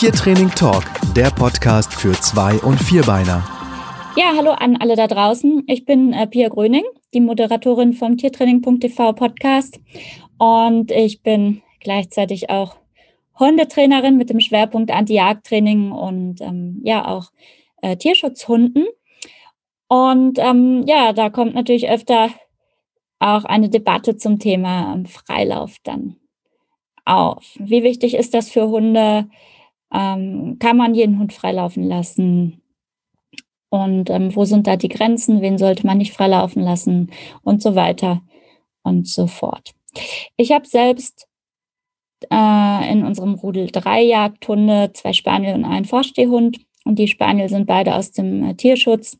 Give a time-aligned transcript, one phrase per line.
[0.00, 3.44] Tiertraining Talk, der Podcast für Zwei- und Vierbeiner.
[4.16, 5.64] Ja, hallo an alle da draußen.
[5.66, 9.78] Ich bin äh, Pia Gröning, die Moderatorin vom Tiertraining.tv Podcast
[10.38, 12.76] und ich bin gleichzeitig auch
[13.38, 17.30] Hundetrainerin mit dem Schwerpunkt Anti-Jagd-Training und ähm, ja auch
[17.82, 18.86] äh, Tierschutzhunden.
[19.86, 22.30] Und ähm, ja, da kommt natürlich öfter
[23.18, 26.16] auch eine Debatte zum Thema ähm, Freilauf dann
[27.04, 27.44] auf.
[27.58, 29.28] Wie wichtig ist das für Hunde?
[29.92, 32.62] Ähm, kann man jeden Hund freilaufen lassen?
[33.70, 35.40] Und ähm, wo sind da die Grenzen?
[35.42, 37.10] Wen sollte man nicht freilaufen lassen?
[37.42, 38.22] Und so weiter
[38.82, 39.72] und so fort.
[40.36, 41.28] Ich habe selbst
[42.30, 46.58] äh, in unserem Rudel drei Jagdhunde, zwei Spaniel und einen Vorstehhund.
[46.84, 49.18] Und die Spaniel sind beide aus dem äh, Tierschutz.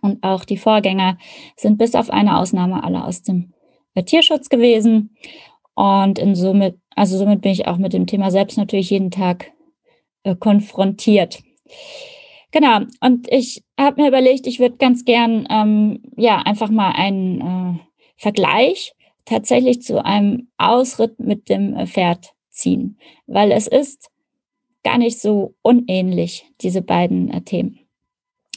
[0.00, 1.18] Und auch die Vorgänger
[1.56, 3.52] sind bis auf eine Ausnahme alle aus dem
[3.94, 5.16] äh, Tierschutz gewesen.
[5.74, 9.53] Und in somit, also somit bin ich auch mit dem Thema selbst natürlich jeden Tag
[10.24, 11.42] äh, konfrontiert.
[12.50, 12.80] Genau.
[13.00, 17.80] Und ich habe mir überlegt, ich würde ganz gern ähm, ja einfach mal einen äh,
[18.16, 18.94] Vergleich
[19.24, 24.10] tatsächlich zu einem Ausritt mit dem äh, Pferd ziehen, weil es ist
[24.84, 27.80] gar nicht so unähnlich, diese beiden äh, Themen.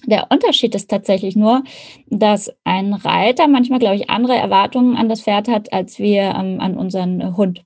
[0.05, 1.63] Der Unterschied ist tatsächlich nur,
[2.07, 6.59] dass ein Reiter manchmal, glaube ich, andere Erwartungen an das Pferd hat, als wir ähm,
[6.59, 7.65] an unseren Hund.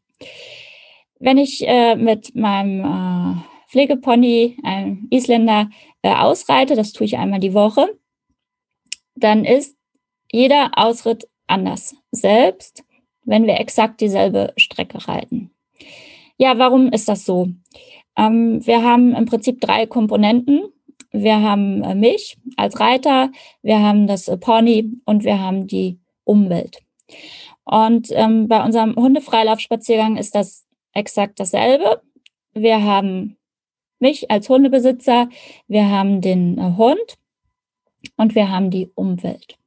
[1.19, 5.69] Wenn ich äh, mit meinem äh, Pflegepony, einem Isländer,
[6.01, 7.97] äh, ausreite, das tue ich einmal die Woche,
[9.15, 9.77] dann ist
[10.31, 11.95] jeder Ausritt anders.
[12.11, 12.83] Selbst
[13.23, 15.51] wenn wir exakt dieselbe Strecke reiten.
[16.37, 17.49] Ja, warum ist das so?
[18.17, 20.63] Ähm, wir haben im Prinzip drei Komponenten.
[21.11, 25.99] Wir haben äh, mich als Reiter, wir haben das äh, Pony und wir haben die
[26.23, 26.79] Umwelt.
[27.63, 32.01] Und ähm, bei unserem Hundefreilaufspaziergang ist das exakt dasselbe.
[32.53, 33.37] Wir haben
[34.01, 35.29] mich als Hundebesitzer,
[35.67, 37.17] wir haben den äh, Hund
[38.17, 39.57] und wir haben die Umwelt.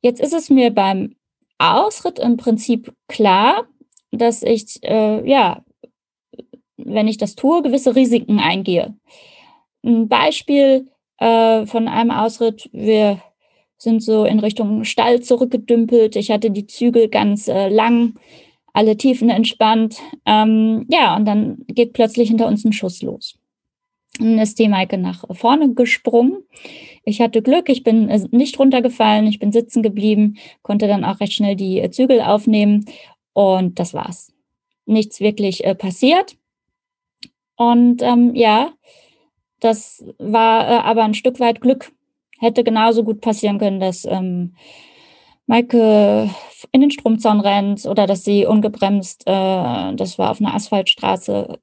[0.00, 1.14] Jetzt ist es mir beim
[1.58, 3.64] Ausritt im Prinzip klar,
[4.10, 5.64] dass ich, äh, ja,
[6.76, 8.94] wenn ich das tue, gewisse Risiken eingehe.
[9.82, 10.88] Ein Beispiel
[11.18, 13.20] äh, von einem Ausritt, wir
[13.78, 16.16] sind so in Richtung Stall zurückgedümpelt.
[16.16, 18.14] Ich hatte die Zügel ganz äh, lang,
[18.74, 19.96] alle Tiefen entspannt.
[20.26, 23.38] Ähm, ja, und dann geht plötzlich hinter uns ein Schuss los.
[24.18, 26.42] Dann ist die Maike nach vorne gesprungen.
[27.04, 31.20] Ich hatte Glück, ich bin äh, nicht runtergefallen, ich bin sitzen geblieben, konnte dann auch
[31.20, 32.84] recht schnell die äh, Zügel aufnehmen
[33.32, 34.32] und das war's.
[34.86, 36.36] Nichts wirklich äh, passiert.
[37.56, 38.72] Und ähm, ja,
[39.60, 41.92] das war äh, aber ein Stück weit Glück.
[42.40, 44.54] Hätte genauso gut passieren können, dass ähm,
[45.46, 46.30] Maike
[46.72, 51.58] in den Stromzaun rennt oder dass sie ungebremst, äh, das war auf einer Asphaltstraße,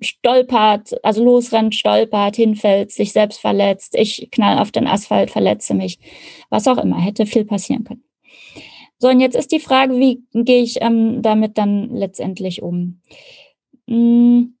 [0.00, 5.98] stolpert, also losrennt, stolpert, hinfällt, sich selbst verletzt, ich knall auf den Asphalt, verletze mich,
[6.50, 8.04] was auch immer, hätte viel passieren können.
[8.98, 13.00] So, und jetzt ist die Frage, wie gehe ich ähm, damit dann letztendlich um?
[13.88, 14.56] Hm,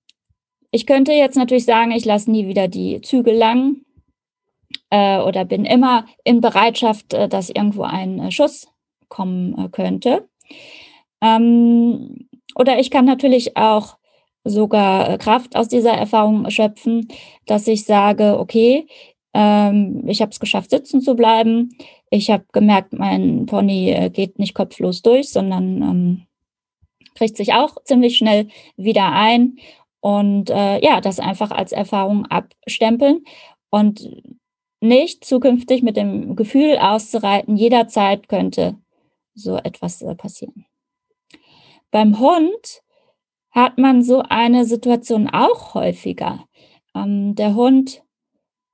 [0.70, 3.85] ich könnte jetzt natürlich sagen, ich lasse nie wieder die Zügel lang
[4.90, 8.68] äh, oder bin immer in Bereitschaft, äh, dass irgendwo ein äh, Schuss
[9.08, 10.28] kommen äh, könnte.
[11.20, 13.96] Ähm, oder ich kann natürlich auch
[14.44, 17.08] sogar äh, Kraft aus dieser Erfahrung schöpfen,
[17.46, 18.86] dass ich sage, okay,
[19.34, 21.76] ähm, ich habe es geschafft, sitzen zu bleiben.
[22.10, 26.26] Ich habe gemerkt, mein Pony äh, geht nicht kopflos durch, sondern ähm,
[27.14, 29.58] kriegt sich auch ziemlich schnell wieder ein.
[30.00, 33.24] Und äh, ja, das einfach als Erfahrung abstempeln
[33.70, 34.08] und
[34.88, 38.76] nicht zukünftig mit dem Gefühl auszureiten, jederzeit könnte
[39.34, 40.66] so etwas äh, passieren.
[41.90, 42.82] Beim Hund
[43.50, 46.46] hat man so eine Situation auch häufiger.
[46.94, 48.02] Ähm, der Hund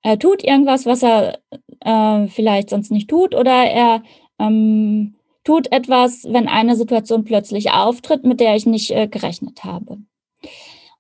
[0.03, 1.39] er tut irgendwas, was er
[1.81, 4.03] äh, vielleicht sonst nicht tut, oder er
[4.39, 9.99] ähm, tut etwas, wenn eine Situation plötzlich auftritt, mit der ich nicht äh, gerechnet habe.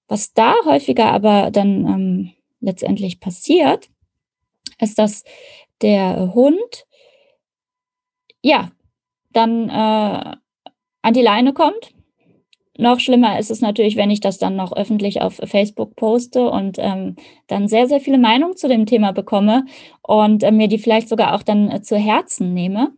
[0.06, 2.30] Was da häufiger aber dann ähm,
[2.60, 3.88] letztendlich passiert,
[4.82, 5.24] ist, dass
[5.80, 6.86] der Hund
[8.42, 8.70] ja
[9.32, 10.36] dann äh,
[11.02, 11.94] an die Leine kommt
[12.78, 16.78] noch schlimmer ist es natürlich, wenn ich das dann noch öffentlich auf Facebook poste und
[16.78, 19.66] ähm, dann sehr, sehr viele Meinungen zu dem Thema bekomme
[20.02, 22.92] und äh, mir die vielleicht sogar auch dann äh, zu Herzen nehme.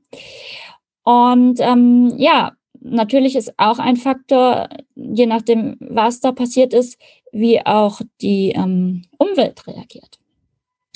[1.02, 6.98] Und ähm, ja, natürlich ist auch ein Faktor, je nachdem, was da passiert ist,
[7.32, 10.19] wie auch die ähm, Umwelt reagiert.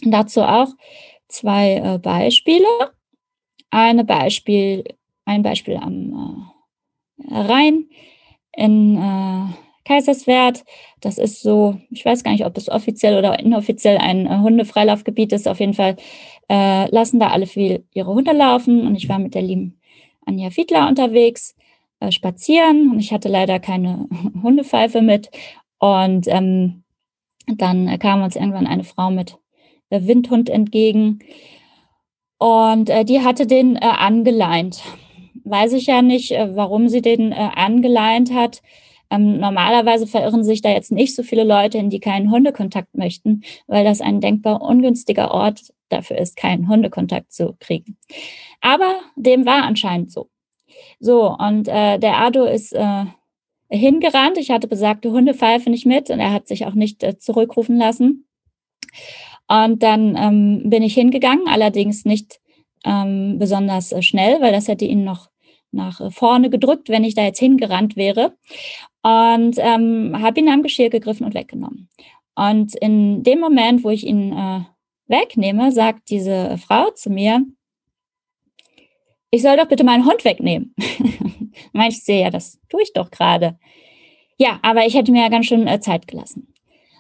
[0.02, 0.68] Dazu auch
[1.28, 2.66] zwei äh, Beispiele.
[3.70, 4.84] Eine Beispiel,
[5.24, 6.50] ein Beispiel am
[7.18, 7.88] äh, Rhein
[8.56, 9.54] in äh,
[9.84, 10.64] Kaiserswerth.
[11.00, 15.32] Das ist so, ich weiß gar nicht, ob es offiziell oder inoffiziell ein äh, Hundefreilaufgebiet
[15.32, 15.48] ist.
[15.48, 15.96] Auf jeden Fall
[16.48, 18.86] äh, lassen da alle viel ihre Hunde laufen.
[18.86, 19.80] Und ich war mit der lieben
[20.24, 21.56] Anja Fiedler unterwegs,
[22.00, 22.92] äh, spazieren.
[22.92, 24.08] Und ich hatte leider keine
[24.42, 25.30] Hundepfeife mit.
[25.78, 26.84] Und ähm,
[27.46, 29.38] dann kam uns irgendwann eine Frau mit
[29.90, 31.20] Windhund entgegen.
[32.38, 34.82] Und äh, die hatte den äh, angeleint.
[35.44, 38.62] Weiß ich ja nicht, äh, warum sie den äh, angeleint hat.
[39.10, 43.42] Ähm, normalerweise verirren sich da jetzt nicht so viele Leute hin, die keinen Hundekontakt möchten,
[43.66, 47.96] weil das ein denkbar ungünstiger Ort dafür ist, keinen Hundekontakt zu kriegen.
[48.60, 50.28] Aber dem war anscheinend so.
[51.00, 53.04] So, und äh, der Ado ist äh,
[53.70, 54.36] hingerannt.
[54.38, 58.26] Ich hatte besagte Hundepfeife nicht mit und er hat sich auch nicht zurückrufen lassen.
[59.48, 62.38] Und dann ähm, bin ich hingegangen, allerdings nicht
[62.84, 65.30] ähm, besonders äh, schnell, weil das hätte ihn noch
[65.72, 68.36] nach äh, vorne gedrückt, wenn ich da jetzt hingerannt wäre.
[69.02, 71.88] Und ähm, habe ihn am Geschirr gegriffen und weggenommen.
[72.34, 74.60] Und in dem Moment, wo ich ihn äh,
[75.06, 77.44] wegnehme, sagt diese Frau zu mir,
[79.30, 80.74] ich soll doch bitte meinen Hund wegnehmen.
[81.72, 83.58] Meinst du, ja, das tue ich doch gerade.
[84.38, 86.54] Ja, aber ich hätte mir ja ganz schön äh, Zeit gelassen.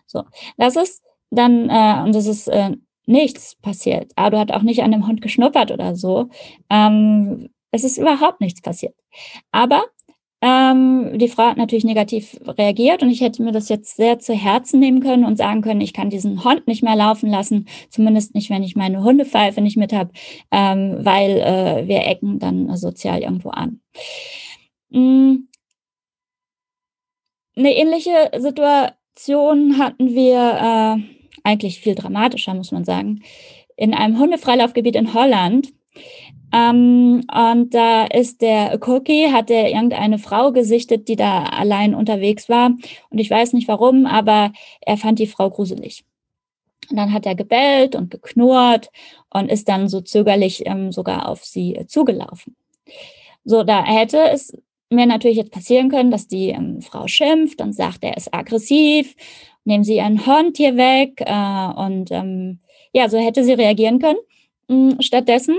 [0.06, 0.24] So,
[0.56, 2.76] das ist dann, äh, und das ist äh,
[3.06, 4.12] nichts passiert.
[4.16, 6.28] Ado hat auch nicht an dem Hund geschnuppert oder so.
[6.70, 8.94] Ähm, es ist überhaupt nichts passiert.
[9.50, 9.84] Aber
[10.40, 14.34] ähm, die Frau hat natürlich negativ reagiert und ich hätte mir das jetzt sehr zu
[14.34, 18.34] Herzen nehmen können und sagen können, ich kann diesen Hund nicht mehr laufen lassen, zumindest
[18.34, 20.10] nicht, wenn ich meine Hundepfeife nicht mit habe,
[20.52, 23.80] ähm, weil äh, wir ecken dann sozial irgendwo an.
[24.90, 25.48] Mhm.
[27.56, 31.17] Eine ähnliche Situation hatten wir äh,
[31.48, 33.22] eigentlich viel dramatischer, muss man sagen,
[33.76, 35.72] in einem Hundefreilaufgebiet in Holland.
[36.52, 42.48] Ähm, und da ist der Cookie, hat er irgendeine Frau gesichtet, die da allein unterwegs
[42.48, 42.72] war.
[43.10, 46.04] Und ich weiß nicht warum, aber er fand die Frau gruselig.
[46.90, 48.90] Und dann hat er gebellt und geknurrt
[49.30, 52.56] und ist dann so zögerlich ähm, sogar auf sie äh, zugelaufen.
[53.44, 54.56] So, da hätte es
[54.90, 59.14] mir natürlich jetzt passieren können, dass die ähm, Frau schimpft und sagt, er ist aggressiv
[59.68, 61.20] nehmen Sie Hund hier weg.
[61.20, 62.58] Äh, und ähm,
[62.92, 64.18] ja, so hätte sie reagieren können.
[64.68, 65.56] Mm, stattdessen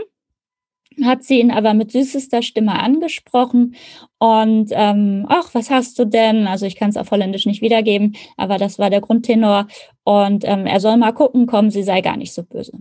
[1.04, 3.76] hat sie ihn aber mit süßester Stimme angesprochen
[4.18, 6.46] und ähm, ach, was hast du denn?
[6.46, 9.68] Also ich kann es auf Holländisch nicht wiedergeben, aber das war der Grundtenor
[10.04, 12.74] und ähm, er soll mal gucken, kommen, sie sei gar nicht so böse.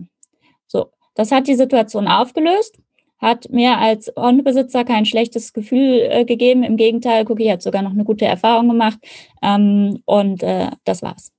[0.67, 2.79] So, das hat die Situation aufgelöst
[3.19, 6.63] hat mir als Hundebesitzer kein schlechtes Gefühl äh, gegeben.
[6.63, 8.99] Im Gegenteil, Cookie hat sogar noch eine gute Erfahrung gemacht.
[9.41, 11.31] Ähm, und äh, das war's.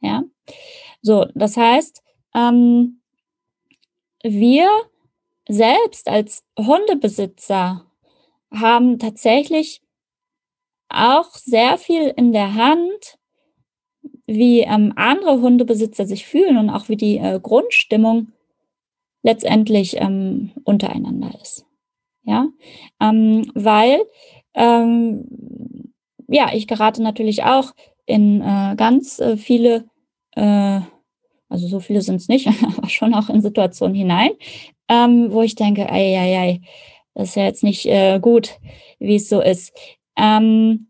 [0.00, 0.24] Ja.
[1.00, 2.02] So, das heißt,
[2.34, 3.00] ähm,
[4.22, 4.68] wir
[5.48, 7.86] selbst als Hundebesitzer
[8.52, 9.82] haben tatsächlich
[10.88, 13.18] auch sehr viel in der Hand,
[14.26, 18.32] wie ähm, andere Hundebesitzer sich fühlen und auch wie die äh, Grundstimmung
[19.22, 21.64] letztendlich ähm, untereinander ist.
[22.24, 22.46] Ja,
[23.00, 24.02] ähm, weil
[24.54, 25.92] ähm,
[26.28, 27.72] ja, ich gerate natürlich auch
[28.06, 29.84] in äh, ganz äh, viele,
[30.32, 30.80] äh,
[31.48, 34.30] also so viele sind es nicht, aber schon auch in Situationen hinein,
[34.88, 36.60] ähm, wo ich denke, ei, ei, ei,
[37.14, 38.58] das ist ja jetzt nicht äh, gut,
[38.98, 39.72] wie es so ist.
[40.16, 40.88] Ähm,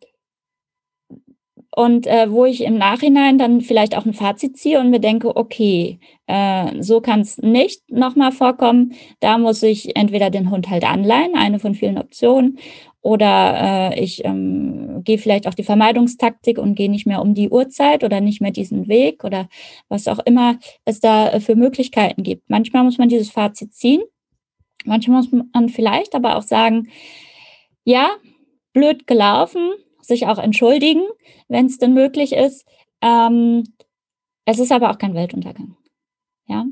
[1.75, 5.37] und äh, wo ich im Nachhinein dann vielleicht auch ein Fazit ziehe und mir denke,
[5.37, 8.93] okay, äh, so kann es nicht nochmal vorkommen.
[9.21, 12.59] Da muss ich entweder den Hund halt anleihen, eine von vielen Optionen,
[13.03, 17.51] oder äh, ich ähm, gehe vielleicht auch die Vermeidungstaktik und gehe nicht mehr um die
[17.51, 19.49] Uhrzeit oder nicht mehr diesen Weg oder
[19.89, 22.49] was auch immer es da für Möglichkeiten gibt.
[22.49, 24.03] Manchmal muss man dieses Fazit ziehen,
[24.85, 26.89] manchmal muss man vielleicht aber auch sagen,
[27.85, 28.11] ja,
[28.73, 31.03] blöd gelaufen, sich auch entschuldigen,
[31.49, 32.67] wenn es denn möglich ist.
[33.01, 33.65] Ähm,
[34.45, 35.77] es ist aber auch kein Weltuntergang.
[36.47, 36.67] Ja.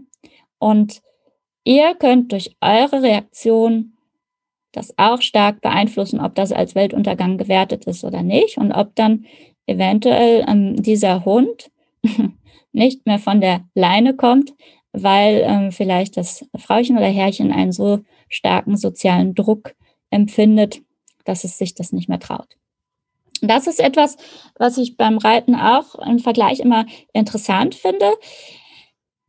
[0.58, 1.00] Und
[1.64, 3.96] ihr könnt durch eure Reaktion
[4.72, 9.26] das auch stark beeinflussen, ob das als Weltuntergang gewertet ist oder nicht und ob dann
[9.66, 11.70] eventuell ähm, dieser Hund
[12.72, 14.54] nicht mehr von der Leine kommt,
[14.92, 19.75] weil ähm, vielleicht das Frauchen oder Herrchen einen so starken sozialen Druck
[20.10, 20.82] empfindet,
[21.25, 22.59] dass es sich das nicht mehr traut.
[23.42, 24.16] Das ist etwas,
[24.59, 28.12] was ich beim Reiten auch im Vergleich immer interessant finde.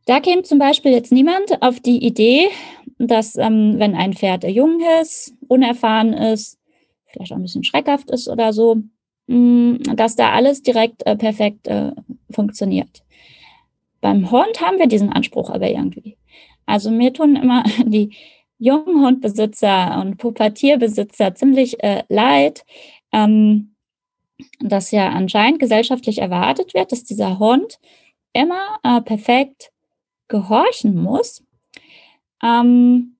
[0.06, 2.48] Da käme zum Beispiel jetzt niemand auf die Idee,
[2.98, 6.58] dass ähm, wenn ein Pferd jung ist, unerfahren ist,
[7.06, 8.76] vielleicht auch ein bisschen schreckhaft ist oder so,
[9.28, 11.92] mm, dass da alles direkt äh, perfekt äh,
[12.30, 13.02] funktioniert.
[14.00, 16.16] Beim Hund haben wir diesen Anspruch aber irgendwie.
[16.66, 18.14] Also mir tun immer die
[18.58, 22.64] jungen Hundbesitzer und Pubertierbesitzer ziemlich äh, leid,
[23.12, 23.71] ähm,
[24.60, 27.78] dass ja anscheinend gesellschaftlich erwartet wird, dass dieser Hund
[28.32, 29.72] immer äh, perfekt
[30.28, 31.42] gehorchen muss,
[32.42, 33.16] ähm,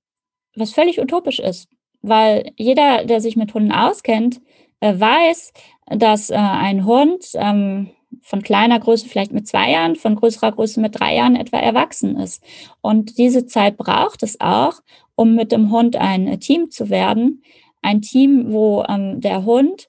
[0.57, 1.69] was völlig utopisch ist,
[2.01, 4.41] weil jeder, der sich mit Hunden auskennt,
[4.81, 5.53] äh, weiß,
[5.87, 10.81] dass äh, ein Hund ähm, von kleiner Größe vielleicht mit zwei Jahren, von größerer Größe
[10.81, 12.43] mit drei Jahren etwa erwachsen ist.
[12.81, 14.81] Und diese Zeit braucht es auch,
[15.15, 17.43] um mit dem Hund ein Team zu werden.
[17.81, 19.89] Ein Team, wo ähm, der Hund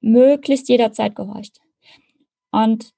[0.00, 1.60] möglichst jederzeit gehorcht.
[2.50, 2.92] Und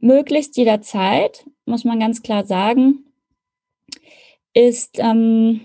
[0.00, 3.04] möglichst jederzeit, muss man ganz klar sagen,
[4.52, 5.62] ist ähm,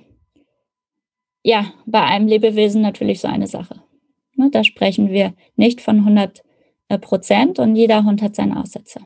[1.43, 3.83] ja bei einem Lebewesen natürlich so eine Sache.
[4.35, 6.43] Ne, da sprechen wir nicht von 100
[6.87, 9.01] äh, Prozent und jeder Hund hat seine Aussätze.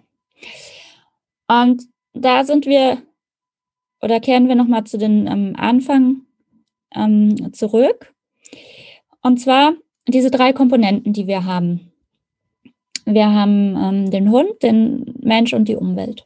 [1.48, 3.02] Und da sind wir
[4.02, 6.25] oder kehren wir nochmal zu den ähm, Anfang
[6.94, 8.13] ähm, zurück.
[9.22, 9.75] Und zwar
[10.07, 11.91] diese drei Komponenten, die wir haben.
[13.05, 16.25] Wir haben ähm, den Hund, den Mensch und die Umwelt.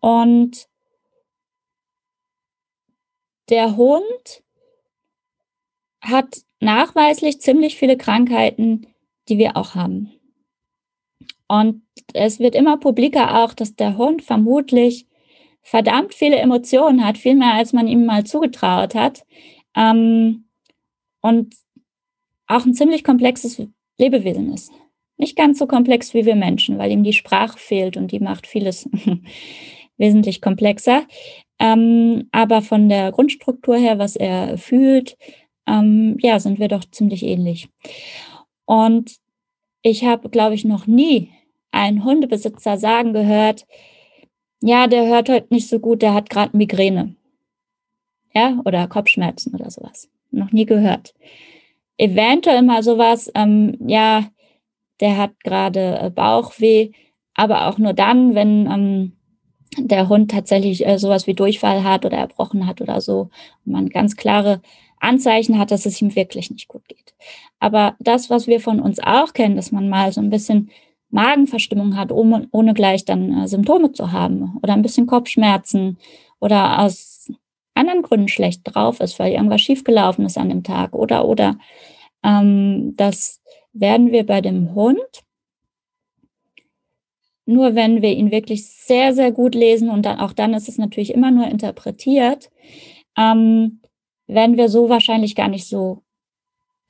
[0.00, 0.68] Und
[3.48, 4.42] der Hund
[6.00, 8.86] hat nachweislich ziemlich viele Krankheiten,
[9.28, 10.12] die wir auch haben.
[11.48, 15.06] Und es wird immer publiker auch, dass der Hund vermutlich
[15.62, 19.24] verdammt viele Emotionen hat, viel mehr als man ihm mal zugetraut hat.
[19.76, 20.48] Ähm,
[21.20, 21.54] und
[22.46, 23.62] auch ein ziemlich komplexes
[23.98, 24.72] Lebewesen ist.
[25.16, 28.46] Nicht ganz so komplex wie wir Menschen, weil ihm die Sprache fehlt und die macht
[28.46, 28.88] vieles
[29.96, 31.04] wesentlich komplexer.
[31.58, 35.16] Ähm, aber von der Grundstruktur her, was er fühlt,
[35.66, 37.68] ähm, ja, sind wir doch ziemlich ähnlich.
[38.66, 39.16] Und
[39.82, 41.30] ich habe, glaube ich, noch nie
[41.70, 43.66] einen Hundebesitzer sagen gehört,
[44.60, 47.14] ja, der hört heute nicht so gut, der hat gerade Migräne.
[48.34, 50.10] Ja, oder Kopfschmerzen oder sowas.
[50.30, 51.14] Noch nie gehört.
[51.98, 54.26] Eventuell mal sowas, ähm, ja,
[55.00, 56.90] der hat gerade äh, Bauchweh,
[57.34, 59.12] aber auch nur dann, wenn ähm,
[59.78, 63.30] der Hund tatsächlich äh, sowas wie Durchfall hat oder erbrochen hat oder so,
[63.64, 64.60] und man ganz klare
[65.00, 67.14] Anzeichen hat, dass es ihm wirklich nicht gut geht.
[67.58, 70.70] Aber das, was wir von uns auch kennen, dass man mal so ein bisschen
[71.10, 75.98] Magenverstimmung hat, ohne, ohne gleich dann äh, Symptome zu haben oder ein bisschen Kopfschmerzen
[76.40, 77.15] oder aus
[77.76, 81.58] anderen Gründen schlecht drauf ist, weil irgendwas schiefgelaufen ist an dem Tag oder oder
[82.24, 83.40] ähm, das
[83.72, 85.24] werden wir bei dem Hund
[87.46, 90.78] nur wenn wir ihn wirklich sehr, sehr gut lesen und dann auch dann ist es
[90.78, 92.50] natürlich immer nur interpretiert,
[93.16, 93.80] ähm,
[94.26, 96.02] werden wir so wahrscheinlich gar nicht so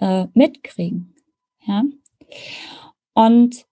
[0.01, 1.15] äh, mitkriegen.
[1.67, 1.85] Ja.
[3.13, 3.67] Und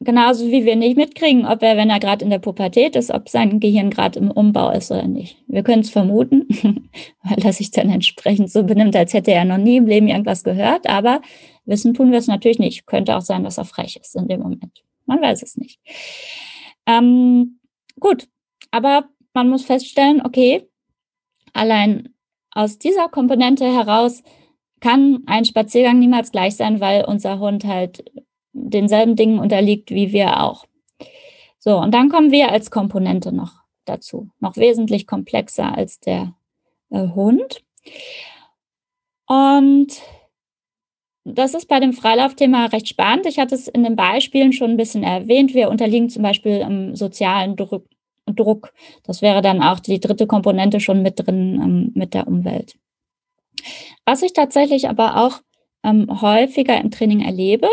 [0.00, 3.28] genauso wie wir nicht mitkriegen, ob er, wenn er gerade in der Pubertät ist, ob
[3.28, 5.36] sein Gehirn gerade im Umbau ist oder nicht.
[5.46, 6.48] Wir können es vermuten,
[7.22, 10.42] weil er sich dann entsprechend so benimmt, als hätte er noch nie im Leben irgendwas
[10.42, 11.20] gehört, aber
[11.66, 12.86] wissen tun wir es natürlich nicht.
[12.86, 14.82] Könnte auch sein, dass er frech ist in dem Moment.
[15.04, 15.78] Man weiß es nicht.
[16.86, 17.60] Ähm,
[17.98, 18.26] gut,
[18.70, 20.66] aber man muss feststellen, okay,
[21.52, 22.14] allein
[22.52, 24.22] aus dieser Komponente heraus
[24.80, 28.02] kann ein Spaziergang niemals gleich sein, weil unser Hund halt
[28.52, 30.66] denselben Dingen unterliegt wie wir auch.
[31.58, 33.52] So, und dann kommen wir als Komponente noch
[33.84, 36.34] dazu, noch wesentlich komplexer als der
[36.90, 37.62] äh, Hund.
[39.26, 39.88] Und
[41.24, 43.26] das ist bei dem Freilaufthema recht spannend.
[43.26, 45.54] Ich hatte es in den Beispielen schon ein bisschen erwähnt.
[45.54, 47.86] Wir unterliegen zum Beispiel im sozialen Druck.
[48.26, 48.72] Druck.
[49.02, 52.76] Das wäre dann auch die dritte Komponente schon mit drin ähm, mit der Umwelt.
[54.04, 55.40] Was ich tatsächlich aber auch
[55.82, 57.68] ähm, häufiger im Training erlebe,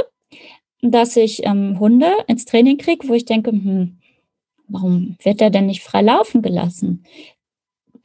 [0.92, 3.98] dass ich ähm, Hunde ins Training kriege, wo ich denke, hm,
[4.68, 7.04] warum wird der denn nicht frei laufen gelassen?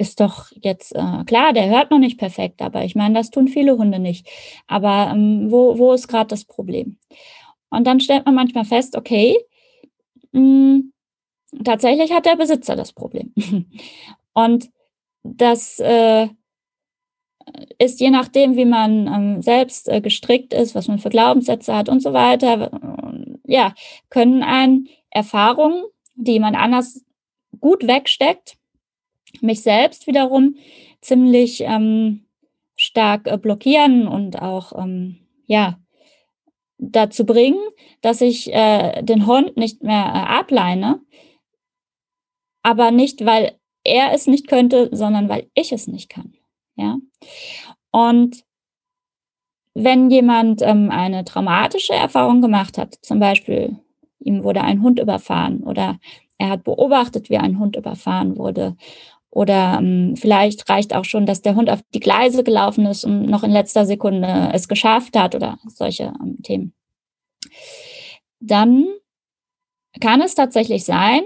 [0.03, 3.49] ist doch jetzt äh, klar, der hört noch nicht perfekt, aber ich meine, das tun
[3.49, 4.29] viele Hunde nicht.
[4.67, 6.99] Aber ähm, wo, wo ist gerade das Problem?
[7.71, 9.39] Und dann stellt man manchmal fest, okay,
[10.33, 10.93] mh, hm,
[11.65, 13.33] tatsächlich hat der Besitzer das Problem.
[14.35, 14.71] Und
[15.23, 16.29] das äh,
[17.79, 21.89] ist je nachdem, wie man ähm, selbst äh, gestrickt ist, was man für Glaubenssätze hat
[21.89, 23.75] und so weiter, äh, ja,
[24.11, 27.05] können ein Erfahrungen, die man anders
[27.61, 28.57] gut wegsteckt,
[29.41, 30.57] mich selbst wiederum
[31.01, 32.25] ziemlich ähm,
[32.77, 35.79] stark äh, blockieren und auch ähm, ja
[36.79, 37.61] dazu bringen,
[38.01, 41.01] dass ich äh, den Hund nicht mehr äh, ableine,
[42.63, 46.35] aber nicht weil er es nicht könnte, sondern weil ich es nicht kann.
[46.77, 46.99] Ja
[47.91, 48.45] und
[49.75, 53.79] wenn jemand ähm, eine traumatische Erfahrung gemacht hat, zum Beispiel
[54.21, 55.99] ihm wurde ein Hund überfahren oder
[56.38, 58.76] er hat beobachtet, wie ein Hund überfahren wurde
[59.31, 63.25] oder ähm, vielleicht reicht auch schon, dass der Hund auf die Gleise gelaufen ist und
[63.26, 66.75] noch in letzter Sekunde es geschafft hat oder solche ähm, Themen.
[68.41, 68.87] dann
[70.00, 71.23] kann es tatsächlich sein,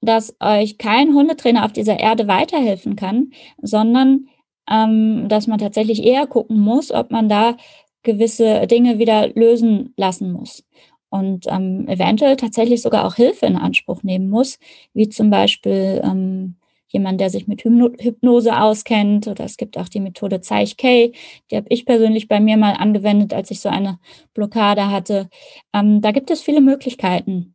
[0.00, 4.28] dass euch kein Hundetrainer auf dieser Erde weiterhelfen kann, sondern
[4.70, 7.56] ähm, dass man tatsächlich eher gucken muss, ob man da
[8.02, 10.64] gewisse Dinge wieder lösen lassen muss
[11.10, 14.58] und ähm, eventuell tatsächlich sogar auch Hilfe in Anspruch nehmen muss,
[14.94, 16.56] wie zum Beispiel ähm,
[16.88, 21.12] jemand, der sich mit Hypnose auskennt oder es gibt auch die Methode Zeich K,
[21.50, 23.98] die habe ich persönlich bei mir mal angewendet, als ich so eine
[24.34, 25.28] Blockade hatte.
[25.72, 27.54] Ähm, da gibt es viele Möglichkeiten.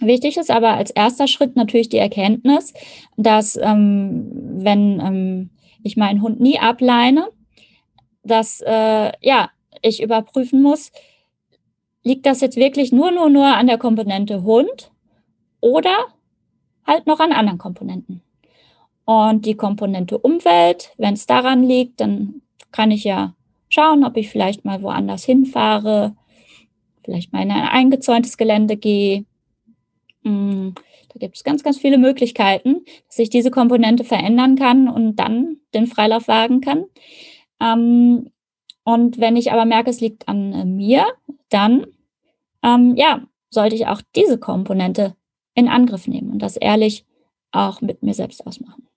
[0.00, 2.72] Wichtig ist aber als erster Schritt natürlich die Erkenntnis,
[3.16, 5.50] dass ähm, wenn ähm,
[5.82, 7.28] ich meinen Hund nie ableine,
[8.22, 9.50] dass äh, ja
[9.82, 10.92] ich überprüfen muss,
[12.02, 14.90] liegt das jetzt wirklich nur nur nur an der Komponente Hund
[15.60, 15.96] oder
[16.86, 18.22] halt noch an anderen Komponenten.
[19.04, 22.42] Und die Komponente Umwelt, wenn es daran liegt, dann
[22.72, 23.34] kann ich ja
[23.68, 26.14] schauen, ob ich vielleicht mal woanders hinfahre,
[27.04, 29.24] vielleicht mal in ein eingezäuntes Gelände gehe.
[31.18, 35.86] Gibt es ganz, ganz viele Möglichkeiten, dass ich diese Komponente verändern kann und dann den
[35.86, 36.84] Freilauf wagen kann.
[37.60, 38.30] Ähm,
[38.84, 41.06] und wenn ich aber merke, es liegt an äh, mir,
[41.50, 41.86] dann
[42.62, 45.14] ähm, ja, sollte ich auch diese Komponente
[45.54, 47.04] in Angriff nehmen und das ehrlich
[47.50, 48.88] auch mit mir selbst ausmachen.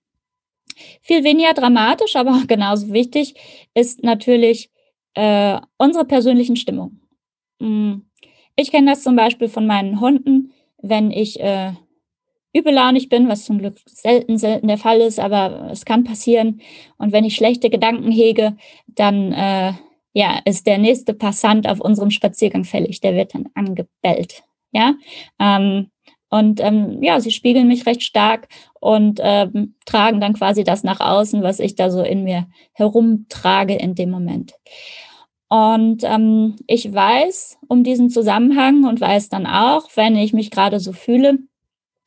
[1.00, 3.34] Viel weniger dramatisch, aber genauso wichtig
[3.74, 4.70] ist natürlich
[5.14, 7.00] äh, unsere persönlichen Stimmung.
[7.60, 8.06] Hm,
[8.56, 11.72] ich kenne das zum Beispiel von meinen Hunden, wenn ich äh,
[12.52, 16.60] übellaunig bin, was zum Glück selten, selten der Fall ist, aber es kann passieren.
[16.98, 18.56] Und wenn ich schlechte Gedanken hege,
[18.86, 19.72] dann äh,
[20.14, 23.00] ja, ist der nächste Passant auf unserem Spaziergang fällig.
[23.00, 24.42] Der wird dann angebellt.
[24.72, 24.94] Ja,
[25.38, 25.90] ähm,
[26.30, 28.48] und ähm, ja, sie spiegeln mich recht stark
[28.80, 33.74] und ähm, tragen dann quasi das nach außen, was ich da so in mir herumtrage
[33.74, 34.54] in dem Moment.
[35.50, 40.80] Und ähm, ich weiß um diesen Zusammenhang und weiß dann auch, wenn ich mich gerade
[40.80, 41.38] so fühle,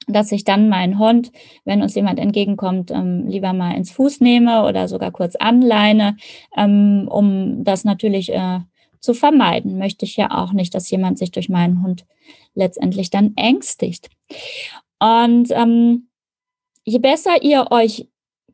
[0.08, 1.32] dass ich dann meinen Hund,
[1.64, 6.18] wenn uns jemand entgegenkommt, ähm, lieber mal ins Fuß nehme oder sogar kurz anleine,
[6.56, 8.60] ähm, um das natürlich äh,
[9.00, 9.78] zu vermeiden.
[9.78, 12.06] Möchte ich ja auch nicht, dass jemand sich durch meinen Hund
[12.54, 14.10] letztendlich dann ängstigt.
[15.00, 16.08] Und ähm,
[16.84, 18.08] je besser ihr euch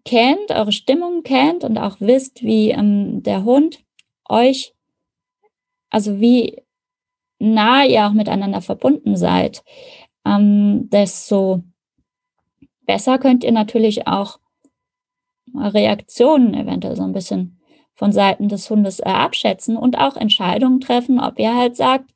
[0.06, 3.84] kennt, eure Stimmung kennt und auch wisst, wie ähm, der Hund
[4.28, 4.74] euch,
[5.90, 6.64] also wie
[7.40, 9.64] nah ihr auch miteinander verbunden seid,
[10.26, 11.64] ähm, desto
[12.86, 14.40] besser könnt ihr natürlich auch
[15.54, 17.60] Reaktionen eventuell so ein bisschen
[17.94, 22.12] von Seiten des Hundes äh, abschätzen und auch Entscheidungen treffen, ob ihr halt sagt,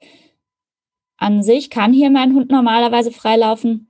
[1.18, 3.90] an sich kann hier mein Hund normalerweise freilaufen,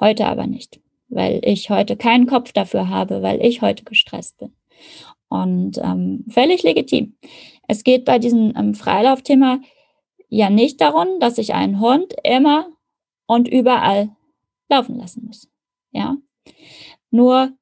[0.00, 4.52] heute aber nicht, weil ich heute keinen Kopf dafür habe, weil ich heute gestresst bin.
[5.28, 7.16] Und ähm, völlig legitim.
[7.66, 9.60] Es geht bei diesem ähm, Freilaufthema
[10.28, 12.66] ja nicht darum, dass ich einen Hund immer
[13.26, 14.10] und überall
[14.68, 15.48] laufen lassen muss.
[15.92, 16.16] Ja.
[17.10, 17.52] Nur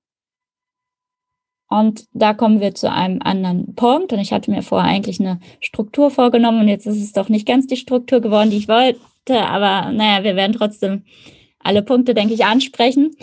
[1.69, 4.13] und da kommen wir zu einem anderen Punkt.
[4.13, 7.49] Und ich hatte mir vorher eigentlich eine Struktur vorgenommen und jetzt ist es doch nicht
[7.49, 9.01] ganz die Struktur geworden, die ich wollte.
[9.29, 11.05] Aber naja, wir werden trotzdem
[11.59, 13.17] alle Punkte, denke ich, ansprechen.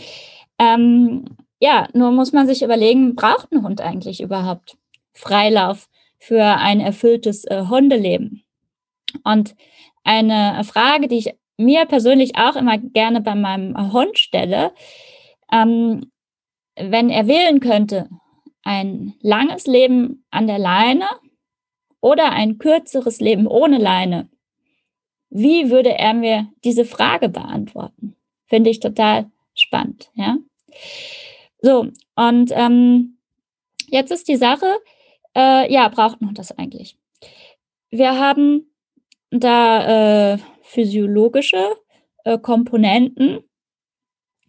[0.60, 1.26] Ähm,
[1.60, 4.78] ja, nur muss man sich überlegen, braucht ein Hund eigentlich überhaupt
[5.14, 8.44] Freilauf für ein erfülltes äh, Hundeleben?
[9.24, 9.56] Und
[10.04, 14.72] eine Frage, die ich mir persönlich auch immer gerne bei meinem Hund stelle,
[15.52, 16.12] ähm,
[16.76, 18.10] wenn er wählen könnte,
[18.64, 21.08] ein langes Leben an der Leine
[22.00, 24.30] oder ein kürzeres Leben ohne Leine?
[25.30, 28.16] Wie würde er mir diese Frage beantworten?
[28.48, 30.38] Finde ich total spannend, ja.
[31.62, 33.18] So, und ähm,
[33.88, 34.66] jetzt ist die Sache,
[35.36, 36.98] äh, ja, braucht man das eigentlich?
[37.92, 38.72] Wir haben
[39.30, 40.38] da äh,
[40.72, 41.76] physiologische
[42.24, 43.44] äh, Komponenten,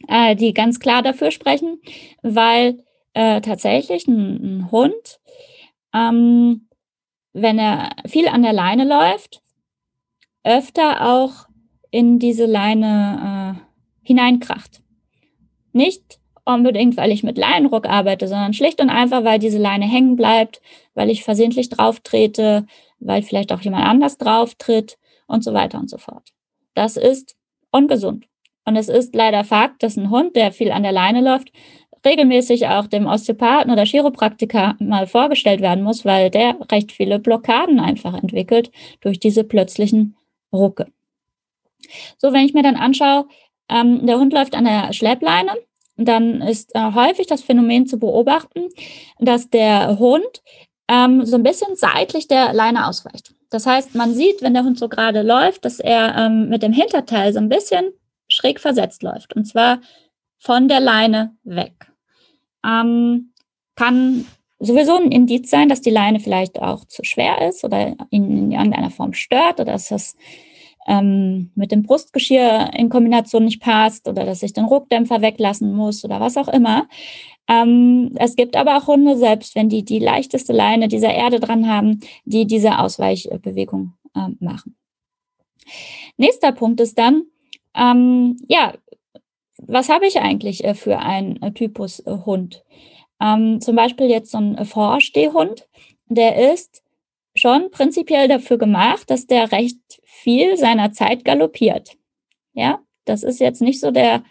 [0.09, 1.81] äh, die ganz klar dafür sprechen,
[2.23, 5.21] weil äh, tatsächlich ein, ein Hund,
[5.93, 6.69] ähm,
[7.33, 9.43] wenn er viel an der Leine läuft,
[10.45, 11.49] öfter auch
[11.91, 14.81] in diese Leine äh, hineinkracht.
[15.73, 20.17] Nicht unbedingt, weil ich mit Leinenruck arbeite, sondern schlicht und einfach, weil diese Leine hängen
[20.17, 20.61] bleibt,
[20.95, 22.67] weil ich versehentlich drauf trete,
[22.99, 24.99] weil vielleicht auch jemand anders drauf tritt
[25.33, 26.29] und so weiter und so fort.
[26.75, 27.37] Das ist
[27.71, 28.27] ungesund.
[28.65, 31.51] Und es ist leider Fakt, dass ein Hund, der viel an der Leine läuft,
[32.05, 37.81] regelmäßig auch dem Osteopathen oder Chiropraktiker mal vorgestellt werden muss, weil der recht viele Blockaden
[37.81, 40.17] einfach entwickelt durch diese plötzlichen
[40.53, 40.87] Rucke.
[42.19, 43.27] So, wenn ich mir dann anschaue,
[43.69, 45.53] ähm, der Hund läuft an der Schleppleine,
[45.97, 48.69] dann ist äh, häufig das Phänomen zu beobachten,
[49.19, 50.43] dass der Hund
[50.89, 53.35] ähm, so ein bisschen seitlich der Leine ausweicht.
[53.53, 56.73] Das heißt, man sieht, wenn der Hund so gerade läuft, dass er ähm, mit dem
[56.73, 57.93] Hinterteil so ein bisschen
[58.29, 59.37] schräg versetzt läuft.
[59.37, 59.81] Und zwar
[60.39, 61.75] von der Leine weg.
[62.65, 63.33] Ähm,
[63.77, 64.27] kann
[64.59, 68.53] sowieso ein Indiz sein, dass die Leine vielleicht auch zu schwer ist oder ihn in
[68.53, 70.17] irgendeiner Form stört oder dass das
[70.87, 76.05] ähm, mit dem Brustgeschirr in Kombination nicht passt oder dass ich den Ruckdämpfer weglassen muss
[76.05, 76.89] oder was auch immer.
[77.53, 81.69] Ähm, es gibt aber auch Hunde, selbst wenn die die leichteste Leine dieser Erde dran
[81.69, 84.77] haben, die diese Ausweichbewegung äh, machen.
[86.17, 87.25] Nächster Punkt ist dann,
[87.75, 88.75] ähm, ja,
[89.59, 92.65] was habe ich eigentlich äh, für einen äh, Typus äh, Hund?
[93.21, 95.69] Ähm, zum Beispiel jetzt so ein Vorstehhund,
[96.07, 96.83] der ist
[97.35, 101.97] schon prinzipiell dafür gemacht, dass der recht viel seiner Zeit galoppiert.
[102.53, 104.23] Ja, das ist jetzt nicht so der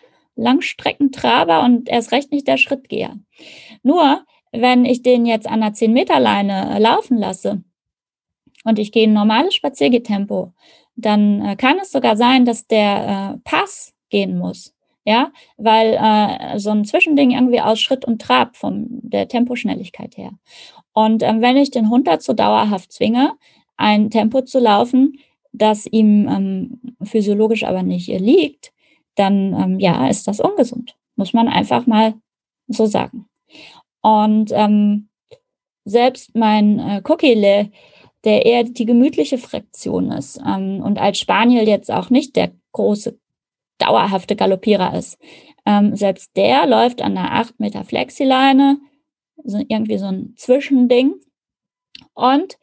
[0.41, 3.17] Langstreckentraber und erst recht nicht der Schrittgeher.
[3.83, 7.63] Nur, wenn ich den jetzt an einer 10-Meter-Leine laufen lasse
[8.63, 10.53] und ich gehe ein normales Spaziergetempo,
[10.95, 14.73] dann äh, kann es sogar sein, dass der äh, Pass gehen muss.
[15.03, 20.33] Ja, weil äh, so ein Zwischending irgendwie aus Schritt und Trab von der Temposchnelligkeit her.
[20.93, 23.33] Und ähm, wenn ich den Hund dazu dauerhaft zwinge,
[23.77, 25.17] ein Tempo zu laufen,
[25.53, 28.73] das ihm ähm, physiologisch aber nicht liegt,
[29.21, 30.95] dann ähm, ja, ist das ungesund.
[31.15, 32.15] Muss man einfach mal
[32.67, 33.27] so sagen.
[34.01, 35.09] Und ähm,
[35.85, 37.71] selbst mein äh, Kokile,
[38.23, 43.19] der eher die gemütliche Fraktion ist ähm, und als Spaniel jetzt auch nicht der große,
[43.77, 45.17] dauerhafte Galoppierer ist,
[45.65, 48.79] ähm, selbst der läuft an einer 8 Meter Flexileine,
[49.43, 51.15] so irgendwie so ein Zwischending.
[52.13, 52.57] Und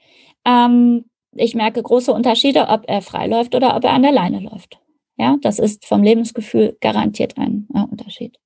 [0.44, 4.40] ähm, ich merke große Unterschiede, ob er frei läuft oder ob er an der Leine
[4.40, 4.80] läuft.
[5.18, 8.38] Ja, das ist vom Lebensgefühl garantiert ein äh, Unterschied.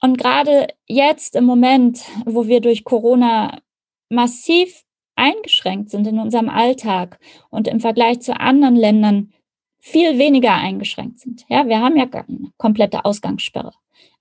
[0.00, 3.60] Und gerade jetzt im Moment, wo wir durch Corona
[4.10, 4.84] massiv
[5.16, 7.18] eingeschränkt sind in unserem Alltag
[7.50, 9.32] und im Vergleich zu anderen Ländern
[9.78, 11.44] viel weniger eingeschränkt sind.
[11.48, 13.72] Ja, wir haben ja eine komplette Ausgangssperre.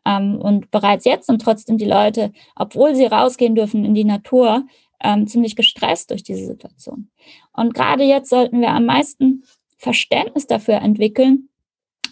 [0.06, 4.66] Ähm, und bereits jetzt sind trotzdem die Leute, obwohl sie rausgehen dürfen in die Natur,
[5.02, 7.10] ähm, ziemlich gestresst durch diese Situation.
[7.54, 9.44] Und gerade jetzt sollten wir am meisten
[9.84, 11.50] Verständnis dafür entwickeln,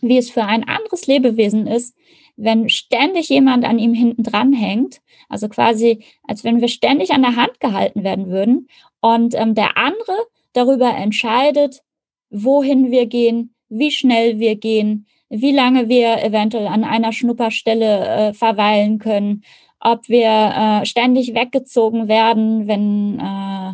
[0.01, 1.95] wie es für ein anderes Lebewesen ist,
[2.35, 7.21] wenn ständig jemand an ihm hinten dran hängt, also quasi, als wenn wir ständig an
[7.21, 8.67] der Hand gehalten werden würden
[8.99, 10.15] und ähm, der andere
[10.53, 11.81] darüber entscheidet,
[12.29, 18.33] wohin wir gehen, wie schnell wir gehen, wie lange wir eventuell an einer Schnupperstelle äh,
[18.33, 19.43] verweilen können,
[19.79, 23.73] ob wir äh, ständig weggezogen werden, wenn äh,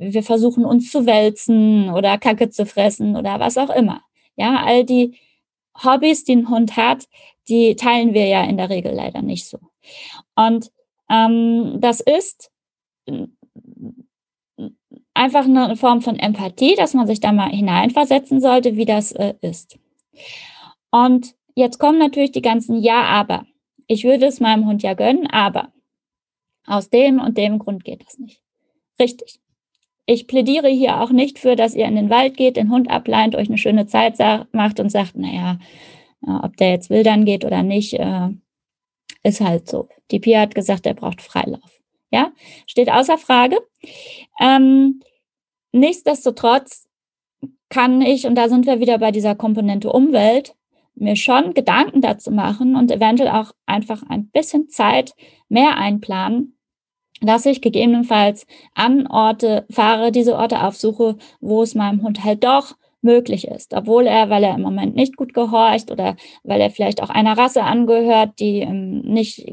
[0.00, 4.02] wir versuchen uns zu wälzen oder Kacke zu fressen oder was auch immer.
[4.34, 5.18] Ja, all die
[5.84, 7.06] Hobbys, die ein Hund hat,
[7.48, 9.58] die teilen wir ja in der Regel leider nicht so.
[10.34, 10.72] Und
[11.10, 12.50] ähm, das ist
[15.12, 19.34] einfach eine Form von Empathie, dass man sich da mal hineinversetzen sollte, wie das äh,
[19.42, 19.78] ist.
[20.90, 23.44] Und jetzt kommen natürlich die ganzen Ja, aber.
[23.86, 25.72] Ich würde es meinem Hund ja gönnen, aber
[26.64, 28.40] aus dem und dem Grund geht das nicht.
[29.00, 29.40] Richtig.
[30.12, 33.36] Ich plädiere hier auch nicht für, dass ihr in den Wald geht, den Hund ableint,
[33.36, 34.18] euch eine schöne Zeit
[34.50, 35.60] macht und sagt, naja,
[36.20, 38.30] ob der jetzt wildern geht oder nicht, äh,
[39.22, 39.88] ist halt so.
[40.10, 41.80] Die Pia hat gesagt, er braucht Freilauf.
[42.10, 42.32] Ja,
[42.66, 43.58] steht außer Frage.
[44.40, 45.00] Ähm,
[45.70, 46.88] nichtsdestotrotz
[47.68, 50.56] kann ich, und da sind wir wieder bei dieser Komponente Umwelt,
[50.96, 55.14] mir schon Gedanken dazu machen und eventuell auch einfach ein bisschen Zeit
[55.48, 56.56] mehr einplanen,
[57.20, 62.76] dass ich gegebenenfalls an Orte fahre, diese Orte aufsuche, wo es meinem Hund halt doch
[63.02, 67.02] möglich ist, obwohl er, weil er im Moment nicht gut gehorcht oder weil er vielleicht
[67.02, 69.46] auch einer Rasse angehört, die ähm, nicht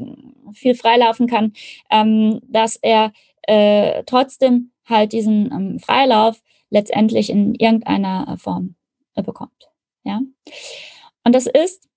[0.52, 1.52] viel freilaufen kann,
[1.90, 8.74] ähm, dass er äh, trotzdem halt diesen ähm, Freilauf letztendlich in irgendeiner Form
[9.14, 9.70] äh, bekommt.
[10.04, 10.20] Ja.
[11.24, 11.88] Und das ist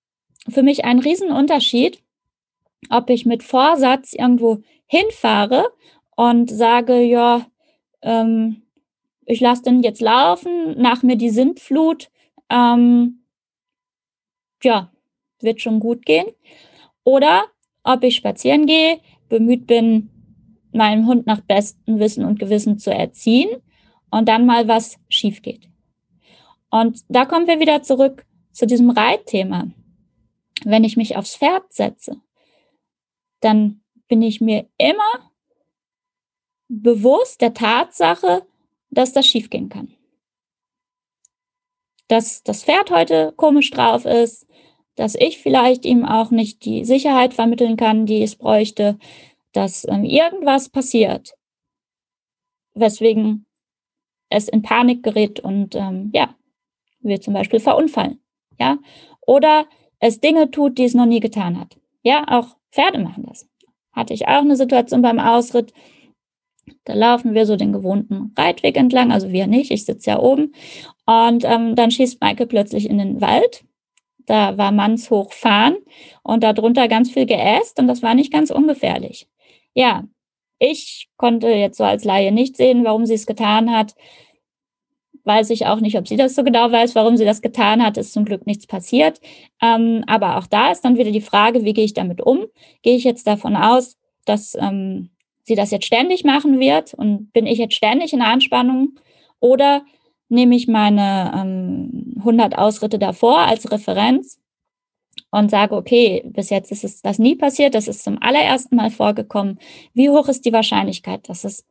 [0.48, 2.02] für mich ein Riesenunterschied,
[2.90, 5.72] ob ich mit Vorsatz irgendwo hinfahre
[6.16, 7.46] und sage, ja,
[8.02, 8.62] ähm,
[9.24, 12.10] ich lasse den jetzt laufen, nach mir die Sintflut,
[12.50, 13.24] ähm,
[14.62, 14.92] ja,
[15.40, 16.26] wird schon gut gehen.
[17.04, 17.44] Oder
[17.82, 19.00] ob ich spazieren gehe,
[19.30, 20.10] bemüht bin,
[20.72, 23.48] meinen Hund nach bestem Wissen und Gewissen zu erziehen
[24.10, 25.70] und dann mal was schief geht.
[26.70, 29.68] Und da kommen wir wieder zurück zu diesem Reitthema.
[30.64, 32.20] Wenn ich mich aufs Pferd setze,
[33.40, 33.81] dann
[34.12, 35.32] bin ich mir immer
[36.68, 38.46] bewusst der Tatsache,
[38.90, 39.94] dass das schiefgehen kann.
[42.08, 44.46] Dass das Pferd heute komisch drauf ist,
[44.96, 48.98] dass ich vielleicht ihm auch nicht die Sicherheit vermitteln kann, die es bräuchte,
[49.52, 51.32] dass ähm, irgendwas passiert,
[52.74, 53.46] weswegen
[54.28, 56.36] es in Panik gerät und ähm, ja,
[57.00, 58.20] wir zum Beispiel verunfallen.
[58.60, 58.76] Ja,
[59.22, 59.64] oder
[60.00, 61.78] es Dinge tut, die es noch nie getan hat.
[62.02, 63.48] Ja, auch Pferde machen das.
[63.92, 65.72] Hatte ich auch eine Situation beim Ausritt.
[66.84, 70.54] Da laufen wir so den gewohnten Reitweg entlang, also wir nicht, ich sitze ja oben.
[71.06, 73.64] Und ähm, dann schießt Maike plötzlich in den Wald.
[74.26, 75.76] Da war mannshoch Fahren
[76.22, 79.28] und darunter ganz viel Geäst und das war nicht ganz ungefährlich.
[79.74, 80.04] Ja,
[80.58, 83.96] ich konnte jetzt so als Laie nicht sehen, warum sie es getan hat.
[85.24, 87.96] Weiß ich auch nicht, ob sie das so genau weiß, warum sie das getan hat.
[87.96, 89.20] Ist zum Glück nichts passiert.
[89.60, 92.46] Ähm, aber auch da ist dann wieder die Frage, wie gehe ich damit um?
[92.82, 95.10] Gehe ich jetzt davon aus, dass ähm,
[95.44, 98.98] sie das jetzt ständig machen wird und bin ich jetzt ständig in Anspannung?
[99.38, 99.84] Oder
[100.28, 104.40] nehme ich meine ähm, 100 Ausritte davor als Referenz
[105.30, 108.90] und sage, okay, bis jetzt ist es das nie passiert, das ist zum allerersten Mal
[108.90, 109.58] vorgekommen.
[109.94, 111.64] Wie hoch ist die Wahrscheinlichkeit, dass es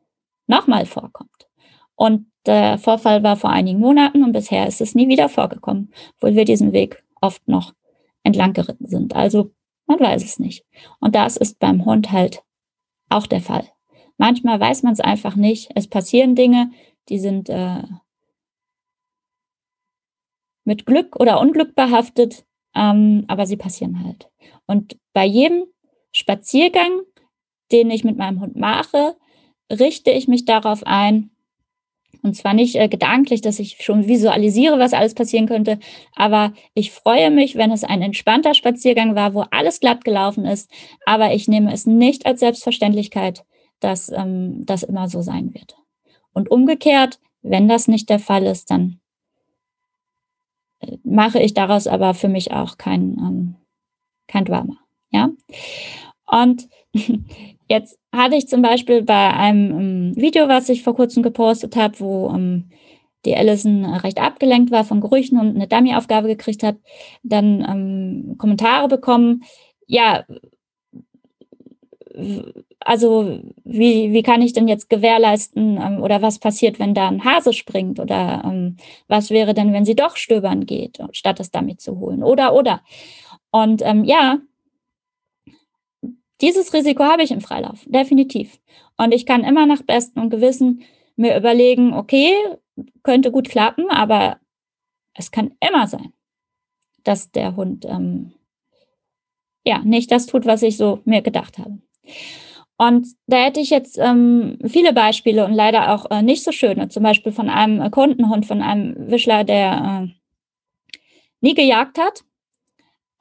[0.48, 1.48] nochmal vorkommt?
[1.96, 6.36] Und der Vorfall war vor einigen Monaten und bisher ist es nie wieder vorgekommen, obwohl
[6.36, 7.74] wir diesen Weg oft noch
[8.24, 9.16] entlang geritten sind.
[9.16, 9.52] Also
[9.86, 10.66] man weiß es nicht.
[11.00, 12.44] Und das ist beim Hund halt
[13.10, 13.68] auch der Fall.
[14.18, 15.72] Manchmal weiß man es einfach nicht.
[15.76, 16.72] Es passieren Dinge,
[17.10, 17.84] die sind äh,
[20.64, 24.30] mit Glück oder Unglück behaftet ähm, aber sie passieren halt.
[24.66, 25.66] Und bei jedem
[26.14, 27.02] Spaziergang,
[27.72, 29.18] den ich mit meinem Hund mache,
[29.72, 31.32] richte ich mich darauf ein,
[32.24, 35.80] und zwar nicht äh, gedanklich, dass ich schon visualisiere, was alles passieren könnte,
[36.16, 40.70] aber ich freue mich, wenn es ein entspannter Spaziergang war, wo alles glatt gelaufen ist,
[41.06, 43.44] aber ich nehme es nicht als Selbstverständlichkeit,
[43.80, 45.76] dass ähm, das immer so sein wird.
[46.34, 49.00] Und umgekehrt, wenn das nicht der Fall ist, dann
[51.04, 53.56] mache ich daraus aber für mich auch kein, ähm,
[54.28, 54.78] kein Drama.
[55.12, 55.30] Ja.
[56.26, 56.68] Und
[57.68, 62.00] jetzt hatte ich zum Beispiel bei einem ähm, Video, was ich vor kurzem gepostet habe,
[62.00, 62.70] wo ähm,
[63.26, 66.78] die Allison recht abgelenkt war von Gerüchen und eine Dummy-Aufgabe gekriegt hat,
[67.24, 69.44] dann ähm, Kommentare bekommen.
[69.88, 70.26] Ja,
[72.80, 77.24] also wie, wie kann ich denn jetzt gewährleisten ähm, oder was passiert, wenn da ein
[77.24, 81.82] Hase springt oder ähm, was wäre denn, wenn sie doch stöbern geht, statt das damit
[81.82, 82.82] zu holen oder oder.
[83.52, 84.40] Und ähm, ja,
[86.42, 88.60] dieses Risiko habe ich im Freilauf, definitiv.
[88.98, 90.84] Und ich kann immer nach bestem Gewissen
[91.16, 92.34] mir überlegen, okay,
[93.04, 94.40] könnte gut klappen, aber
[95.14, 96.14] es kann immer sein,
[97.04, 98.34] dass der Hund ähm,
[99.66, 101.78] ja nicht das tut, was ich so mir gedacht habe.
[102.78, 106.90] Und da hätte ich jetzt ähm, viele Beispiele und leider auch äh, nicht so schöne.
[106.90, 110.98] Zum Beispiel von einem Kundenhund, von einem Wischler, der äh,
[111.42, 112.24] nie gejagt hat.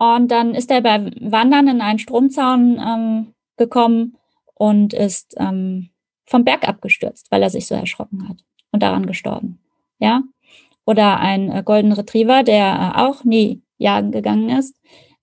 [0.00, 4.16] Und dann ist er beim Wandern in einen Stromzaun ähm, gekommen
[4.54, 5.90] und ist ähm,
[6.24, 8.38] vom Berg abgestürzt, weil er sich so erschrocken hat
[8.72, 9.60] und daran gestorben.
[9.98, 10.22] Ja.
[10.86, 14.74] Oder ein äh, Golden Retriever, der äh, auch nie jagen gegangen ist,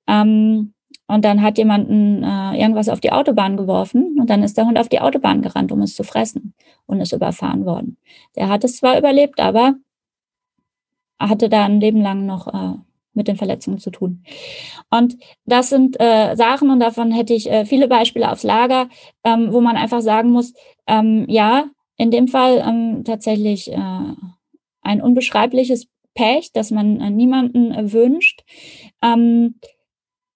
[0.06, 0.76] ähm,
[1.08, 4.78] und dann hat jemanden äh, irgendwas auf die Autobahn geworfen und dann ist der Hund
[4.78, 6.54] auf die Autobahn gerannt, um es zu fressen
[6.86, 7.98] und ist überfahren worden.
[8.36, 9.76] Der hat es zwar überlebt, aber
[11.18, 12.78] hatte da ein Leben lang noch äh,
[13.18, 14.24] mit den Verletzungen zu tun.
[14.90, 18.88] Und das sind äh, Sachen, und davon hätte ich äh, viele Beispiele aufs Lager,
[19.26, 20.54] ähm, wo man einfach sagen muss,
[20.88, 21.66] ähm, ja,
[21.98, 24.14] in dem Fall ähm, tatsächlich äh,
[24.82, 28.44] ein unbeschreibliches Pech, das man äh, niemanden äh, wünscht.
[29.02, 29.60] Ähm,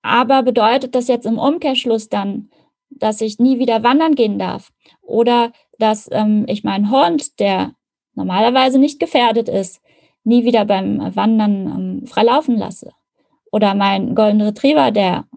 [0.01, 2.49] aber bedeutet das jetzt im Umkehrschluss dann,
[2.89, 4.71] dass ich nie wieder wandern gehen darf?
[5.01, 7.73] Oder dass ähm, ich meinen Hund, der
[8.15, 9.80] normalerweise nicht gefährdet ist,
[10.23, 12.91] nie wieder beim Wandern ähm, frei laufen lasse?
[13.51, 15.27] Oder meinen Golden Retriever, der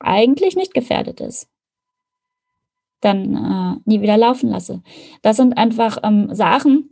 [0.00, 1.48] eigentlich nicht gefährdet ist,
[3.00, 4.82] dann äh, nie wieder laufen lasse?
[5.22, 6.90] Das sind einfach ähm, Sachen,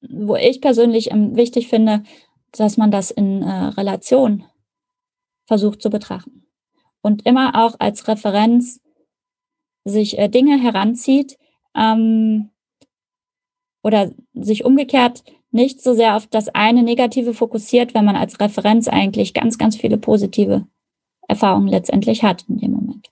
[0.00, 2.02] wo ich persönlich ähm, wichtig finde,
[2.52, 4.44] dass man das in äh, Relation
[5.46, 6.46] versucht zu betrachten.
[7.02, 8.80] Und immer auch als Referenz
[9.84, 11.38] sich äh, Dinge heranzieht
[11.74, 12.50] ähm,
[13.82, 18.88] oder sich umgekehrt nicht so sehr auf das eine Negative fokussiert, wenn man als Referenz
[18.88, 20.66] eigentlich ganz, ganz viele positive
[21.28, 23.10] Erfahrungen letztendlich hat in dem Moment.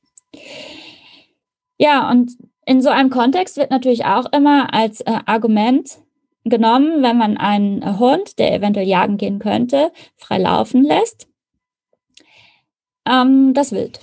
[1.78, 2.32] Ja, und
[2.66, 5.98] in so einem Kontext wird natürlich auch immer als äh, Argument
[6.44, 11.28] genommen, wenn man einen Hund, der eventuell jagen gehen könnte, frei laufen lässt,
[13.06, 14.00] ähm, das Wild.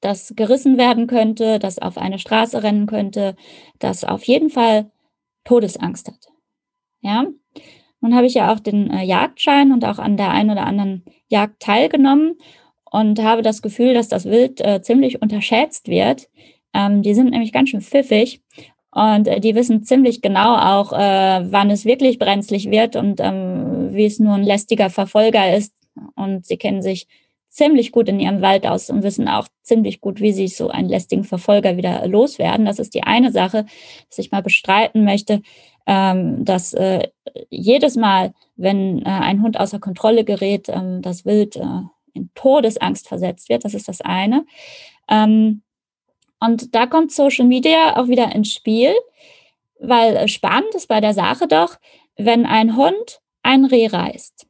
[0.00, 3.36] Das gerissen werden könnte, das auf eine Straße rennen könnte,
[3.78, 4.90] das auf jeden Fall
[5.44, 6.28] Todesangst hat.
[7.00, 7.26] Ja.
[8.00, 11.04] Nun habe ich ja auch den äh, Jagdschein und auch an der einen oder anderen
[11.28, 12.36] Jagd teilgenommen
[12.90, 16.28] und habe das Gefühl, dass das Wild äh, ziemlich unterschätzt wird.
[16.74, 18.42] Ähm, die sind nämlich ganz schön pfiffig
[18.92, 23.90] Und äh, die wissen ziemlich genau auch, äh, wann es wirklich brenzlig wird und ähm,
[23.92, 25.74] wie es nur ein lästiger Verfolger ist.
[26.16, 27.06] Und sie kennen sich
[27.50, 30.88] ziemlich gut in ihrem Wald aus und wissen auch ziemlich gut, wie sie so einen
[30.88, 32.64] lästigen Verfolger wieder loswerden.
[32.64, 33.66] Das ist die eine Sache,
[34.08, 35.42] dass ich mal bestreiten möchte,
[35.86, 37.08] ähm, dass äh,
[37.50, 41.82] jedes Mal, wenn äh, ein Hund außer Kontrolle gerät, ähm, das Wild äh,
[42.14, 43.64] in Todesangst versetzt wird.
[43.64, 44.46] Das ist das eine.
[45.08, 45.62] Ähm,
[46.38, 48.94] und da kommt Social Media auch wieder ins Spiel,
[49.80, 51.76] weil spannend ist bei der Sache doch,
[52.16, 54.46] wenn ein Hund ein Reh reißt,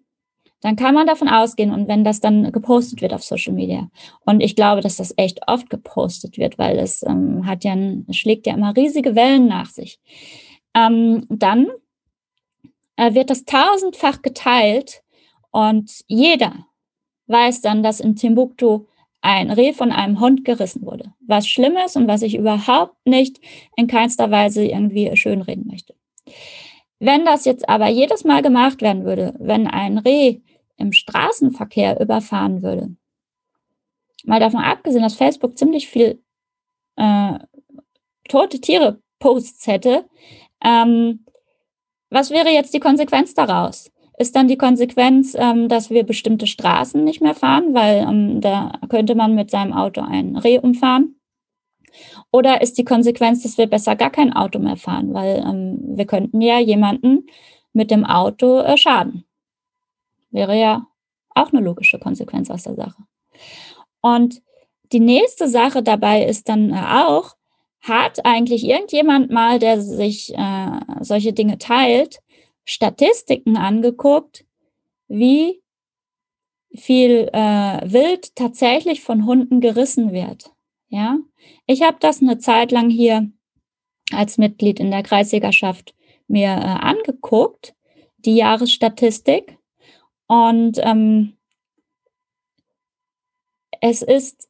[0.61, 3.91] dann kann man davon ausgehen und wenn das dann gepostet wird auf Social Media
[4.25, 7.75] und ich glaube, dass das echt oft gepostet wird, weil es ähm, hat ja,
[8.11, 9.99] schlägt ja immer riesige Wellen nach sich,
[10.75, 11.69] ähm, dann
[12.97, 15.03] äh, wird das tausendfach geteilt
[15.51, 16.67] und jeder
[17.27, 18.87] weiß dann, dass in Timbuktu
[19.23, 21.13] ein Reh von einem Hund gerissen wurde.
[21.21, 23.41] Was Schlimmes und was ich überhaupt nicht
[23.77, 25.95] in keinster Weise irgendwie schönreden möchte.
[26.99, 30.41] Wenn das jetzt aber jedes Mal gemacht werden würde, wenn ein Reh
[30.81, 32.97] im Straßenverkehr überfahren würde,
[34.25, 36.23] mal davon abgesehen, dass Facebook ziemlich viel
[36.97, 37.39] äh,
[38.29, 40.05] tote Tiere Posts hätte,
[40.63, 41.25] ähm,
[42.11, 43.91] was wäre jetzt die Konsequenz daraus?
[44.21, 48.73] ist dann die Konsequenz, ähm, dass wir bestimmte Straßen nicht mehr fahren, weil ähm, da
[48.91, 51.17] könnte man mit seinem Auto ein Reh umfahren.
[52.31, 56.05] Oder ist die Konsequenz, dass wir besser gar kein Auto mehr fahren, weil ähm, wir
[56.05, 57.29] könnten ja jemanden
[57.73, 59.25] mit dem Auto äh, schaden.
[60.31, 60.87] Wäre ja
[61.35, 63.03] auch eine logische Konsequenz aus der Sache.
[64.01, 64.43] Und
[64.93, 67.37] die nächste Sache dabei ist dann äh, auch,
[67.81, 72.21] hat eigentlich irgendjemand mal, der sich äh, solche Dinge teilt,
[72.65, 74.45] Statistiken angeguckt,
[75.09, 75.63] wie
[76.75, 80.53] viel äh, Wild tatsächlich von Hunden gerissen wird.
[80.89, 81.19] Ja,
[81.67, 83.31] ich habe das eine Zeit lang hier
[84.13, 85.95] als Mitglied in der Kreisjägerschaft
[86.27, 87.75] mir äh, angeguckt,
[88.19, 89.57] die Jahresstatistik.
[90.31, 91.33] Und ähm,
[93.81, 94.49] es ist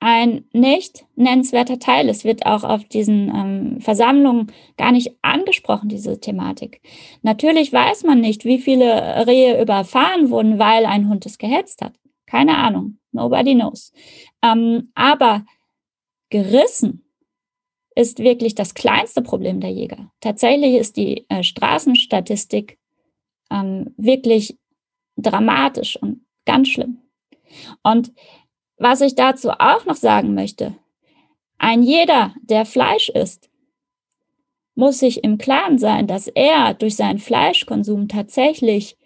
[0.00, 2.10] ein nicht nennenswerter Teil.
[2.10, 6.82] Es wird auch auf diesen ähm, Versammlungen gar nicht angesprochen, diese Thematik.
[7.22, 11.94] Natürlich weiß man nicht, wie viele Rehe überfahren wurden, weil ein Hund es gehetzt hat.
[12.26, 12.98] Keine Ahnung.
[13.10, 13.94] Nobody knows.
[14.42, 15.46] Ähm, aber
[16.28, 17.02] gerissen
[17.94, 20.12] ist wirklich das kleinste Problem der Jäger.
[20.20, 22.78] Tatsächlich ist die äh, Straßenstatistik
[23.50, 24.58] ähm, wirklich
[25.18, 26.98] dramatisch und ganz schlimm.
[27.82, 28.12] Und
[28.76, 30.74] was ich dazu auch noch sagen möchte,
[31.58, 33.50] ein jeder, der Fleisch isst,
[34.74, 38.96] muss sich im Klaren sein, dass er durch seinen Fleischkonsum tatsächlich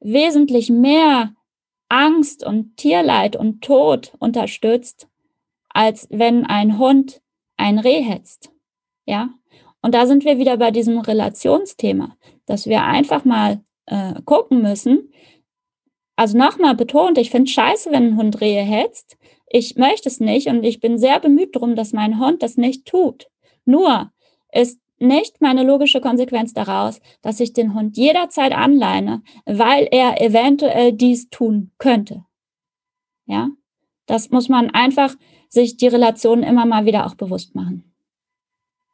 [0.00, 1.34] wesentlich mehr
[1.90, 5.08] Angst und Tierleid und Tod unterstützt,
[5.68, 7.20] als wenn ein Hund
[7.58, 8.50] ein Reh hetzt.
[9.04, 9.28] Ja?
[9.82, 15.12] Und da sind wir wieder bei diesem Relationsthema, dass wir einfach mal äh, gucken müssen,
[16.16, 19.16] also nochmal betont, ich finde scheiße, wenn ein Hund Rehe hetzt.
[19.48, 22.86] Ich möchte es nicht und ich bin sehr bemüht darum, dass mein Hund das nicht
[22.86, 23.28] tut.
[23.64, 24.12] Nur
[24.52, 30.92] ist nicht meine logische Konsequenz daraus, dass ich den Hund jederzeit anleine, weil er eventuell
[30.92, 32.24] dies tun könnte.
[33.26, 33.50] Ja,
[34.06, 35.14] das muss man einfach
[35.48, 37.92] sich die Relation immer mal wieder auch bewusst machen.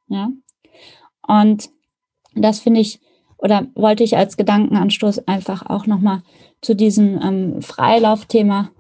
[0.08, 0.30] Ja,
[1.26, 1.70] und
[2.34, 3.00] das finde ich
[3.38, 6.22] oder wollte ich als Gedankenanstoß einfach auch nochmal
[6.60, 8.70] zu diesem ähm, Freilaufthema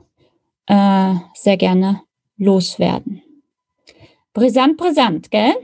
[0.66, 2.02] äh, sehr gerne
[2.36, 3.22] loswerden.
[4.34, 5.54] Brisant, brisant, gell?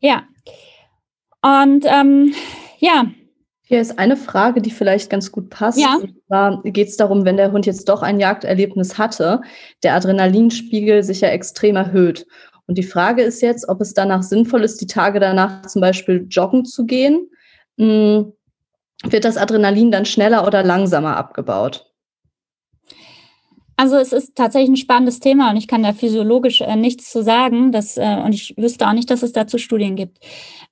[0.00, 0.24] Ja.
[1.42, 2.34] Und ähm,
[2.78, 3.06] ja.
[3.62, 5.78] Hier ist eine Frage, die vielleicht ganz gut passt.
[5.78, 5.96] Ja.
[5.96, 9.42] Und zwar geht es darum, wenn der Hund jetzt doch ein Jagderlebnis hatte,
[9.82, 12.26] der Adrenalinspiegel sich ja extrem erhöht.
[12.66, 16.26] Und die Frage ist jetzt, ob es danach sinnvoll ist, die Tage danach zum Beispiel
[16.28, 17.28] joggen zu gehen.
[17.78, 18.32] Hm,
[19.04, 21.88] wird das Adrenalin dann schneller oder langsamer abgebaut?
[23.76, 27.22] Also es ist tatsächlich ein spannendes Thema und ich kann da physiologisch äh, nichts zu
[27.22, 27.70] sagen.
[27.70, 30.18] Dass, äh, und ich wüsste auch nicht, dass es dazu Studien gibt.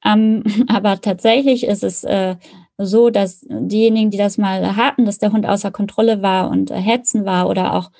[0.05, 2.35] Ähm, aber tatsächlich ist es äh,
[2.79, 6.75] so, dass diejenigen, die das mal hatten, dass der Hund außer Kontrolle war und äh,
[6.75, 7.93] hetzen war oder auch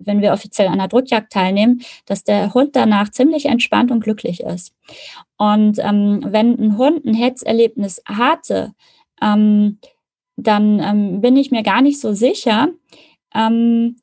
[0.00, 4.40] wenn wir offiziell an einer Drückjagd teilnehmen, dass der Hund danach ziemlich entspannt und glücklich
[4.40, 4.74] ist.
[5.36, 8.72] Und ähm, wenn ein Hund ein Hetzerlebnis hatte,
[9.22, 9.78] ähm,
[10.36, 12.68] dann ähm, bin ich mir gar nicht so sicher,
[13.34, 13.96] ähm,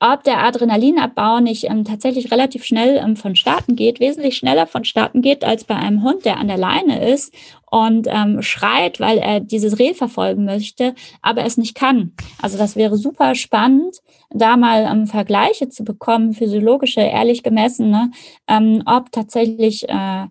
[0.00, 5.44] ob der Adrenalinabbau nicht ähm, tatsächlich relativ schnell ähm, vonstatten geht, wesentlich schneller vonstatten geht
[5.44, 7.34] als bei einem Hund, der an der Leine ist
[7.70, 12.12] und ähm, schreit, weil er dieses Reh verfolgen möchte, aber es nicht kann.
[12.40, 13.96] Also das wäre super spannend,
[14.30, 18.10] da mal ähm, Vergleiche zu bekommen, physiologische, ehrlich gemessene,
[18.48, 20.26] ähm, ob tatsächlich äh,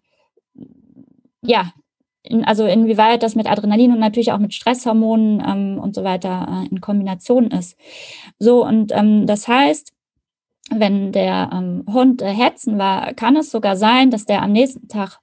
[1.43, 1.71] ja
[2.43, 6.69] also inwieweit das mit Adrenalin und natürlich auch mit Stresshormonen ähm, und so weiter äh,
[6.69, 7.77] in Kombination ist.
[8.39, 9.93] So, und ähm, das heißt,
[10.71, 14.87] wenn der ähm, Hund äh, hetzen war, kann es sogar sein, dass der am nächsten
[14.87, 15.19] Tag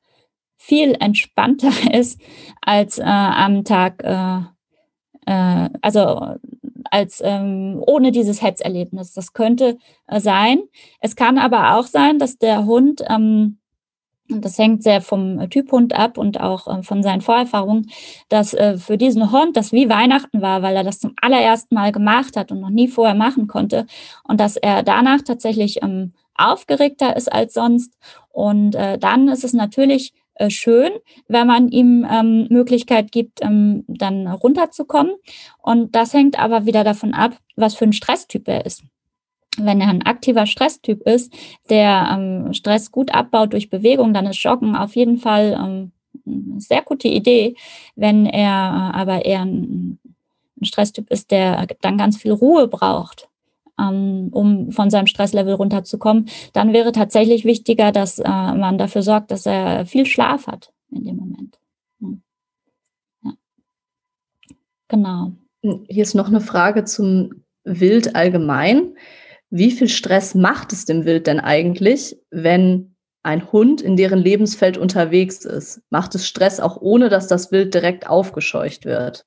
[0.57, 2.21] viel entspannter ist
[2.61, 4.39] als äh, am Tag, äh,
[5.27, 6.37] äh, also
[6.91, 9.13] als ähm, ohne dieses Hetzerlebnis.
[9.13, 10.63] Das könnte äh, sein.
[11.01, 13.59] Es kann aber auch sein, dass der Hund ähm,
[14.41, 17.91] das hängt sehr vom Typ Hund ab und auch äh, von seinen Vorerfahrungen,
[18.29, 21.93] dass äh, für diesen Hund das wie Weihnachten war, weil er das zum allerersten Mal
[21.93, 23.87] gemacht hat und noch nie vorher machen konnte
[24.25, 27.97] und dass er danach tatsächlich ähm, aufgeregter ist als sonst.
[28.31, 30.91] Und äh, dann ist es natürlich äh, schön,
[31.29, 35.15] wenn man ihm ähm, Möglichkeit gibt, ähm, dann runterzukommen.
[35.59, 38.83] Und das hängt aber wieder davon ab, was für ein Stresstyp er ist
[39.59, 41.33] wenn er ein aktiver Stresstyp ist,
[41.69, 45.93] der ähm, Stress gut abbaut durch Bewegung, dann ist Joggen auf jeden Fall ähm,
[46.27, 47.57] eine sehr gute Idee.
[47.95, 49.99] Wenn er äh, aber eher ein,
[50.61, 53.29] ein, Stresstyp ist, der dann ganz viel Ruhe braucht,
[53.79, 59.33] ähm, um von seinem Stresslevel runterzukommen, dann wäre tatsächlich wichtiger, dass äh, man dafür sorgt,
[59.33, 61.59] dass er viel Schlaf hat in dem Moment.
[63.25, 63.33] Ja.
[64.89, 65.33] Genau.
[65.63, 68.95] Hier ist noch eine Frage zum Wild allgemein
[69.53, 74.79] wie viel Stress macht es dem Wild denn eigentlich, wenn ein Hund in deren Lebensfeld
[74.79, 75.83] unterwegs ist?
[75.91, 79.27] Macht es Stress auch ohne, dass das Wild direkt aufgescheucht wird?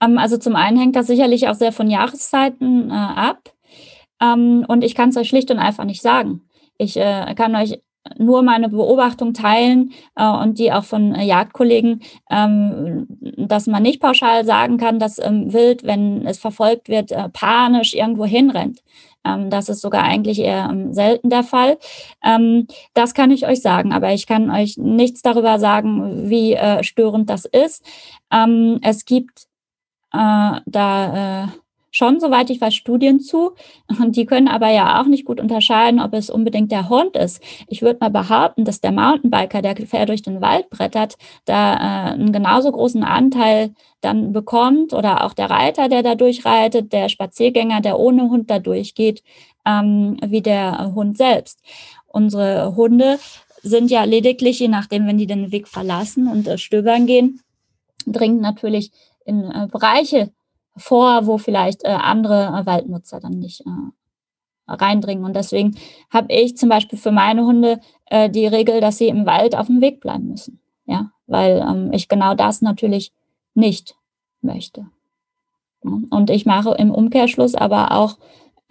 [0.00, 3.52] Ähm, also zum einen hängt das sicherlich auch sehr von Jahreszeiten äh, ab.
[4.20, 6.48] Ähm, und ich kann es euch schlicht und einfach nicht sagen.
[6.78, 7.80] Ich äh, kann euch
[8.18, 14.00] nur meine Beobachtung teilen äh, und die auch von äh, Jagdkollegen, ähm, dass man nicht
[14.00, 18.82] pauschal sagen kann, dass ähm, Wild, wenn es verfolgt wird, äh, panisch irgendwo hinrennt.
[19.24, 21.78] Ähm, das ist sogar eigentlich eher ähm, selten der Fall.
[22.24, 26.82] Ähm, das kann ich euch sagen, aber ich kann euch nichts darüber sagen, wie äh,
[26.82, 27.84] störend das ist.
[28.32, 29.46] Ähm, es gibt
[30.12, 31.48] äh, da äh,
[31.92, 33.52] schon, soweit ich weiß, Studien zu.
[34.00, 37.40] Und die können aber ja auch nicht gut unterscheiden, ob es unbedingt der Hund ist.
[37.68, 42.12] Ich würde mal behaupten, dass der Mountainbiker, der quer durch den Wald brettert, da äh,
[42.14, 47.80] einen genauso großen Anteil dann bekommt oder auch der Reiter, der da durchreitet, der Spaziergänger,
[47.80, 49.22] der ohne Hund da durchgeht,
[49.64, 51.60] ähm, wie der Hund selbst.
[52.08, 53.18] Unsere Hunde
[53.62, 57.40] sind ja lediglich, je nachdem, wenn die den Weg verlassen und äh, stöbern gehen,
[58.06, 58.90] dringend natürlich
[59.24, 60.32] in äh, Bereiche
[60.76, 65.24] vor, wo vielleicht äh, andere äh, Waldnutzer dann nicht äh, reindringen.
[65.24, 65.76] Und deswegen
[66.10, 69.66] habe ich zum Beispiel für meine Hunde äh, die Regel, dass sie im Wald auf
[69.66, 70.60] dem Weg bleiben müssen.
[70.86, 73.12] Ja, weil ähm, ich genau das natürlich
[73.54, 73.94] nicht
[74.40, 74.86] möchte.
[75.82, 78.18] Und ich mache im Umkehrschluss aber auch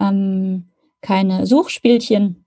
[0.00, 0.68] ähm,
[1.02, 2.44] keine Suchspielchen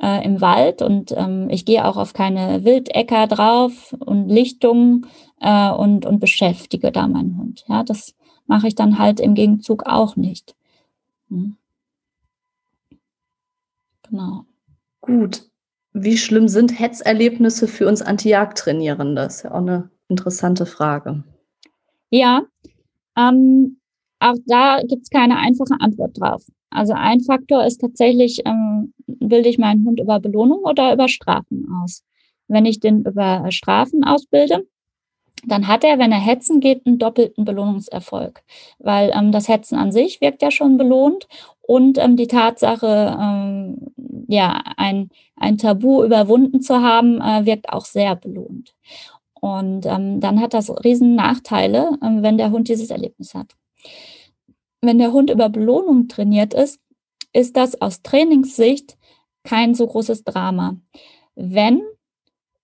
[0.00, 5.06] äh, im Wald und ähm, ich gehe auch auf keine Wildäcker drauf und Lichtungen
[5.40, 7.64] äh, und, und beschäftige da meinen Hund.
[7.68, 8.14] Ja, das
[8.46, 10.54] mache ich dann halt im Gegenzug auch nicht.
[11.28, 11.56] Hm.
[14.08, 14.44] Genau.
[15.00, 15.48] Gut.
[15.92, 19.22] Wie schlimm sind Hetzerlebnisse für uns Anti-Jagd-Trainierende?
[19.22, 21.24] Das ist ja auch eine interessante Frage.
[22.10, 22.42] Ja,
[23.16, 23.78] ähm,
[24.20, 26.44] auch da gibt es keine einfache Antwort drauf.
[26.70, 31.66] Also ein Faktor ist tatsächlich, ähm, bilde ich meinen Hund über Belohnung oder über Strafen
[31.82, 32.04] aus?
[32.48, 34.66] Wenn ich den über Strafen ausbilde,
[35.44, 38.42] dann hat er, wenn er hetzen geht, einen doppelten Belohnungserfolg,
[38.78, 41.28] weil ähm, das Hetzen an sich wirkt ja schon belohnt
[41.60, 43.92] und ähm, die Tatsache, ähm,
[44.28, 48.74] ja, ein, ein Tabu überwunden zu haben, äh, wirkt auch sehr belohnt.
[49.40, 53.52] Und ähm, dann hat das riesen Nachteile, ähm, wenn der Hund dieses Erlebnis hat.
[54.80, 56.80] Wenn der Hund über Belohnung trainiert ist,
[57.32, 58.96] ist das aus Trainingssicht
[59.44, 60.76] kein so großes Drama.
[61.34, 61.82] Wenn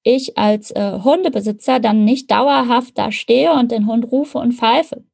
[0.02, 5.04] ich als äh, Hundebesitzer dann nicht dauerhaft da stehe und den Hund rufe und pfeife.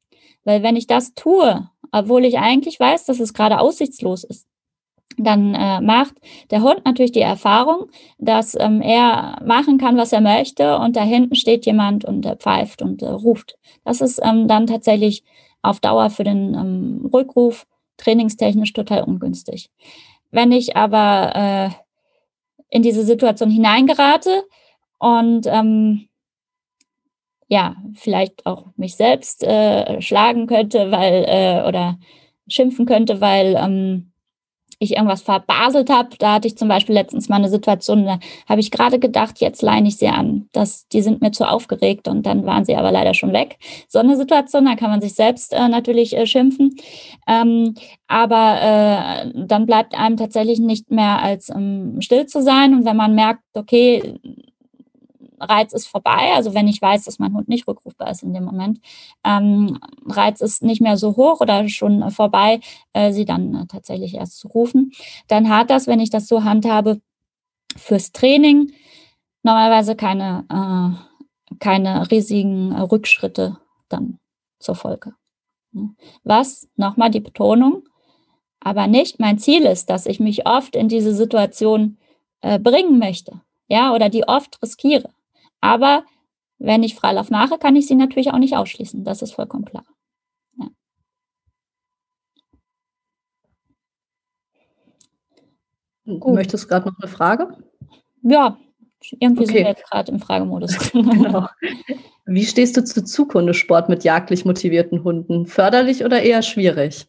[0.43, 4.47] Weil wenn ich das tue, obwohl ich eigentlich weiß, dass es gerade aussichtslos ist,
[5.17, 6.15] dann äh, macht
[6.49, 11.03] der Hund natürlich die Erfahrung, dass ähm, er machen kann, was er möchte und da
[11.03, 13.57] hinten steht jemand und äh, pfeift und äh, ruft.
[13.83, 15.23] Das ist ähm, dann tatsächlich
[15.61, 17.65] auf Dauer für den ähm, Rückruf
[17.97, 19.69] trainingstechnisch total ungünstig.
[20.31, 21.69] Wenn ich aber äh,
[22.69, 24.43] in diese Situation hineingerate,
[24.99, 26.07] und ähm,
[27.47, 31.97] ja, vielleicht auch mich selbst äh, schlagen könnte, weil äh, oder
[32.47, 34.11] schimpfen könnte, weil ähm,
[34.79, 36.09] ich irgendwas verbaselt habe.
[36.17, 39.61] Da hatte ich zum Beispiel letztens mal eine Situation, da habe ich gerade gedacht, jetzt
[39.61, 40.47] leine ich sie an.
[40.53, 43.57] Das, die sind mir zu aufgeregt und dann waren sie aber leider schon weg.
[43.89, 46.75] So eine Situation, da kann man sich selbst äh, natürlich äh, schimpfen.
[47.27, 47.75] Ähm,
[48.07, 52.73] aber äh, dann bleibt einem tatsächlich nicht mehr als ähm, still zu sein.
[52.73, 54.15] Und wenn man merkt, okay,
[55.39, 58.43] Reiz ist vorbei, also wenn ich weiß, dass mein Hund nicht rückrufbar ist in dem
[58.43, 58.79] Moment,
[59.23, 62.59] ähm, Reiz ist nicht mehr so hoch oder schon vorbei,
[62.93, 64.91] äh, sie dann äh, tatsächlich erst zu rufen,
[65.27, 67.01] dann hat das, wenn ich das so handhabe,
[67.75, 68.71] fürs Training
[69.43, 73.57] normalerweise keine, äh, keine riesigen äh, Rückschritte
[73.89, 74.19] dann
[74.59, 75.13] zur Folge.
[76.23, 77.83] Was, nochmal die Betonung,
[78.59, 81.97] aber nicht mein Ziel ist, dass ich mich oft in diese Situation
[82.41, 85.09] äh, bringen möchte, ja, oder die oft riskiere.
[85.61, 86.03] Aber
[86.57, 89.03] wenn ich Freilauf mache, kann ich sie natürlich auch nicht ausschließen.
[89.03, 89.85] Das ist vollkommen klar.
[90.57, 90.67] Ja.
[96.05, 96.35] Gut.
[96.35, 97.57] Möchtest du gerade noch eine Frage?
[98.21, 98.57] Ja,
[99.19, 99.53] irgendwie okay.
[99.53, 100.77] sind wir jetzt gerade im Fragemodus.
[100.91, 101.47] genau.
[102.25, 105.47] Wie stehst du zu Zukunftssport mit jagdlich motivierten Hunden?
[105.47, 107.08] Förderlich oder eher schwierig?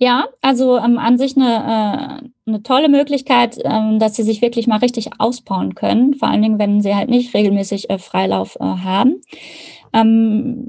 [0.00, 4.68] Ja, also ähm, an sich eine, äh, eine tolle Möglichkeit, ähm, dass sie sich wirklich
[4.68, 8.64] mal richtig ausbauen können, vor allen Dingen, wenn sie halt nicht regelmäßig äh, Freilauf äh,
[8.64, 9.20] haben.
[9.92, 10.68] Ähm,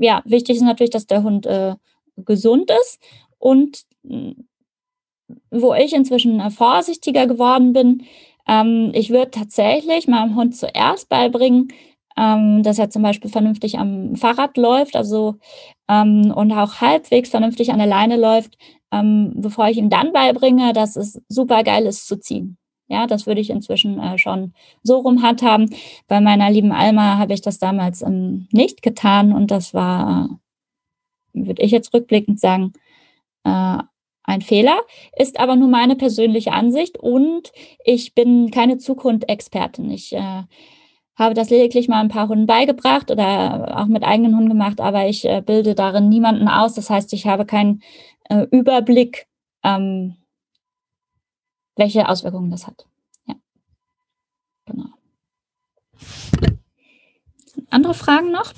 [0.00, 1.74] ja, wichtig ist natürlich, dass der Hund äh,
[2.18, 3.00] gesund ist
[3.38, 4.34] und äh,
[5.50, 8.04] wo ich inzwischen äh, vorsichtiger geworden bin,
[8.46, 11.72] ähm, ich würde tatsächlich meinem Hund zuerst beibringen,
[12.18, 15.36] ähm, dass er zum Beispiel vernünftig am Fahrrad läuft, also
[15.88, 18.58] ähm, und auch halbwegs vernünftig an der Leine läuft,
[18.92, 22.58] ähm, bevor ich ihm dann beibringe, dass es super geil ist zu ziehen.
[22.88, 25.74] Ja, das würde ich inzwischen äh, schon so rum handhaben.
[26.08, 30.38] Bei meiner lieben Alma habe ich das damals ähm, nicht getan und das war,
[31.34, 32.72] äh, würde ich jetzt rückblickend sagen,
[33.44, 33.78] äh,
[34.24, 34.80] ein Fehler,
[35.16, 37.52] ist aber nur meine persönliche Ansicht und
[37.84, 39.90] ich bin keine Zukunft-Expertin.
[39.90, 40.42] Ich äh,
[41.18, 45.06] habe das lediglich mal ein paar Hunden beigebracht oder auch mit eigenen Hunden gemacht, aber
[45.06, 46.74] ich äh, bilde darin niemanden aus.
[46.74, 47.82] Das heißt, ich habe keinen
[48.30, 49.26] äh, Überblick,
[49.64, 50.16] ähm,
[51.76, 52.86] welche Auswirkungen das hat.
[53.26, 53.34] Ja,
[54.64, 54.90] genau.
[57.70, 58.52] Andere Fragen noch?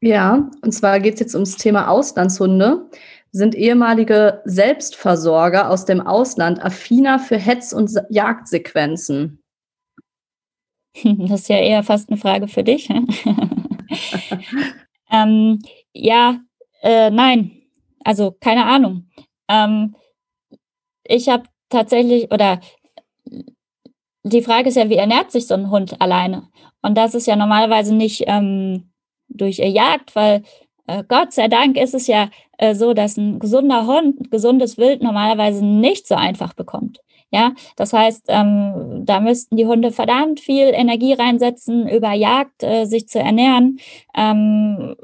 [0.00, 2.88] Ja, und zwar geht es jetzt ums Thema Auslandshunde.
[3.32, 9.43] Sind ehemalige Selbstversorger aus dem Ausland affiner für Hetz- und Jagdsequenzen?
[11.28, 12.88] Das ist ja eher fast eine Frage für dich.
[15.10, 15.58] ähm,
[15.92, 16.40] ja,
[16.82, 17.62] äh, nein.
[18.04, 19.08] Also keine Ahnung.
[19.48, 19.96] Ähm,
[21.04, 22.60] ich habe tatsächlich, oder
[24.22, 26.48] die Frage ist ja, wie ernährt sich so ein Hund alleine?
[26.82, 28.90] Und das ist ja normalerweise nicht ähm,
[29.28, 30.42] durch Jagd, weil
[30.86, 35.02] äh, Gott sei Dank ist es ja äh, so, dass ein gesunder Hund, gesundes Wild
[35.02, 37.00] normalerweise nicht so einfach bekommt.
[37.30, 42.84] Ja, das heißt, ähm, da müssten die Hunde verdammt viel Energie reinsetzen, über Jagd äh,
[42.84, 43.78] sich zu ernähren.
[44.16, 44.94] Ähm,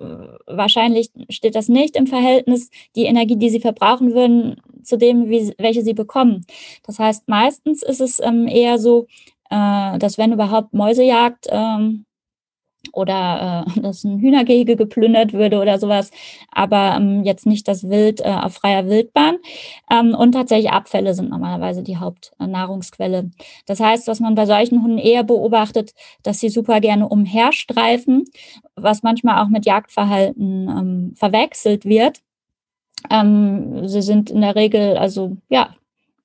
[0.47, 5.53] wahrscheinlich steht das nicht im Verhältnis, die Energie, die sie verbrauchen würden, zu dem, wie,
[5.59, 6.47] welche sie bekommen.
[6.87, 9.07] Das heißt, meistens ist es ähm, eher so,
[9.51, 12.07] äh, dass wenn überhaupt Mäusejagd ähm,
[12.93, 16.11] oder äh, dass ein Hühnergehege geplündert würde oder sowas,
[16.51, 19.37] aber ähm, jetzt nicht das Wild äh, auf freier Wildbahn.
[19.91, 23.31] Ähm, und tatsächlich Abfälle sind normalerweise die Hauptnahrungsquelle.
[23.67, 28.25] Das heißt, was man bei solchen Hunden eher beobachtet, dass sie super gerne umherstreifen,
[28.77, 32.21] was manchmal auch mit Jagdverhalten ähm, verwechselt wird.
[33.11, 35.75] Ähm, sie sind in der Regel, also ja,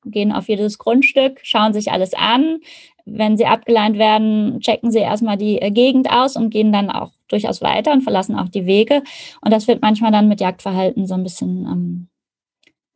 [0.06, 2.60] gehen auf jedes Grundstück, schauen sich alles an,
[3.06, 7.12] wenn sie abgeleint werden, checken sie erstmal die äh, Gegend aus und gehen dann auch
[7.28, 9.04] durchaus weiter und verlassen auch die Wege.
[9.42, 12.08] Und das wird manchmal dann mit Jagdverhalten so ein bisschen ähm,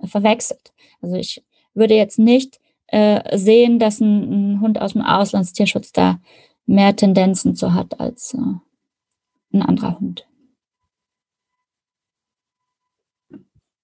[0.07, 0.73] verwechselt.
[1.01, 1.43] Also ich
[1.73, 6.19] würde jetzt nicht äh, sehen, dass ein, ein, Hund aus dem Auslandstierschutz da
[6.65, 8.37] mehr Tendenzen zu hat als äh,
[9.53, 10.27] ein anderer Hund.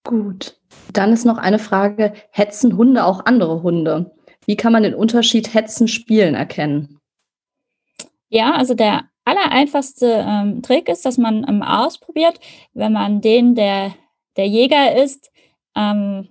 [0.03, 0.59] Gut.
[0.93, 4.14] Dann ist noch eine Frage, hetzen Hunde auch andere Hunde?
[4.45, 6.99] Wie kann man den Unterschied Hetzen, Spielen erkennen?
[8.29, 12.39] Ja, also der allereinfachste ähm, Trick ist, dass man ähm, ausprobiert,
[12.73, 13.93] wenn man den, der
[14.35, 15.31] der Jäger ist,
[15.75, 16.29] ähm,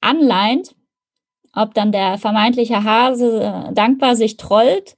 [0.00, 0.74] anleint,
[1.54, 4.96] ob dann der vermeintliche Hase äh, dankbar sich trollt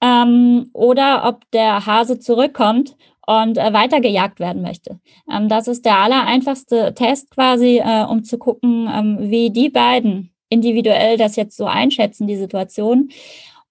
[0.00, 5.00] ähm, oder ob der Hase zurückkommt und äh, weitergejagt werden möchte.
[5.30, 10.33] Ähm, das ist der allereinfachste Test quasi, äh, um zu gucken, ähm, wie die beiden
[10.48, 13.10] individuell das jetzt so einschätzen, die Situation.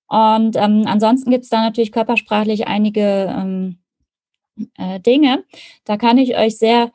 [0.08, 3.78] Und ähm, ansonsten gibt es da natürlich körpersprachlich einige ähm,
[4.78, 5.44] äh, Dinge.
[5.86, 6.92] Da kann ich euch sehr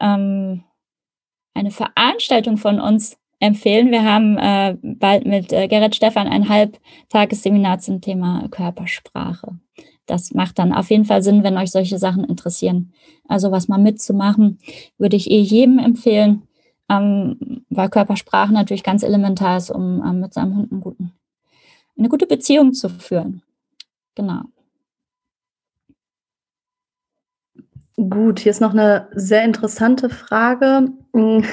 [0.00, 0.64] ähm,
[1.54, 3.90] eine Veranstaltung von uns empfehlen.
[3.90, 9.58] Wir haben äh, bald mit äh, Gerrit Stefan ein Halbtagesseminar zum Thema Körpersprache.
[10.06, 12.92] Das macht dann auf jeden Fall Sinn, wenn euch solche Sachen interessieren.
[13.28, 14.58] Also was mal mitzumachen,
[14.98, 16.42] würde ich eh jedem empfehlen,
[16.90, 21.12] ähm, weil Körpersprache natürlich ganz elementar ist, um ähm, mit seinem Hund einen guten,
[21.96, 23.42] eine gute Beziehung zu führen.
[24.16, 24.42] Genau.
[27.96, 31.44] Gut, hier ist noch eine sehr interessante Frage, hm,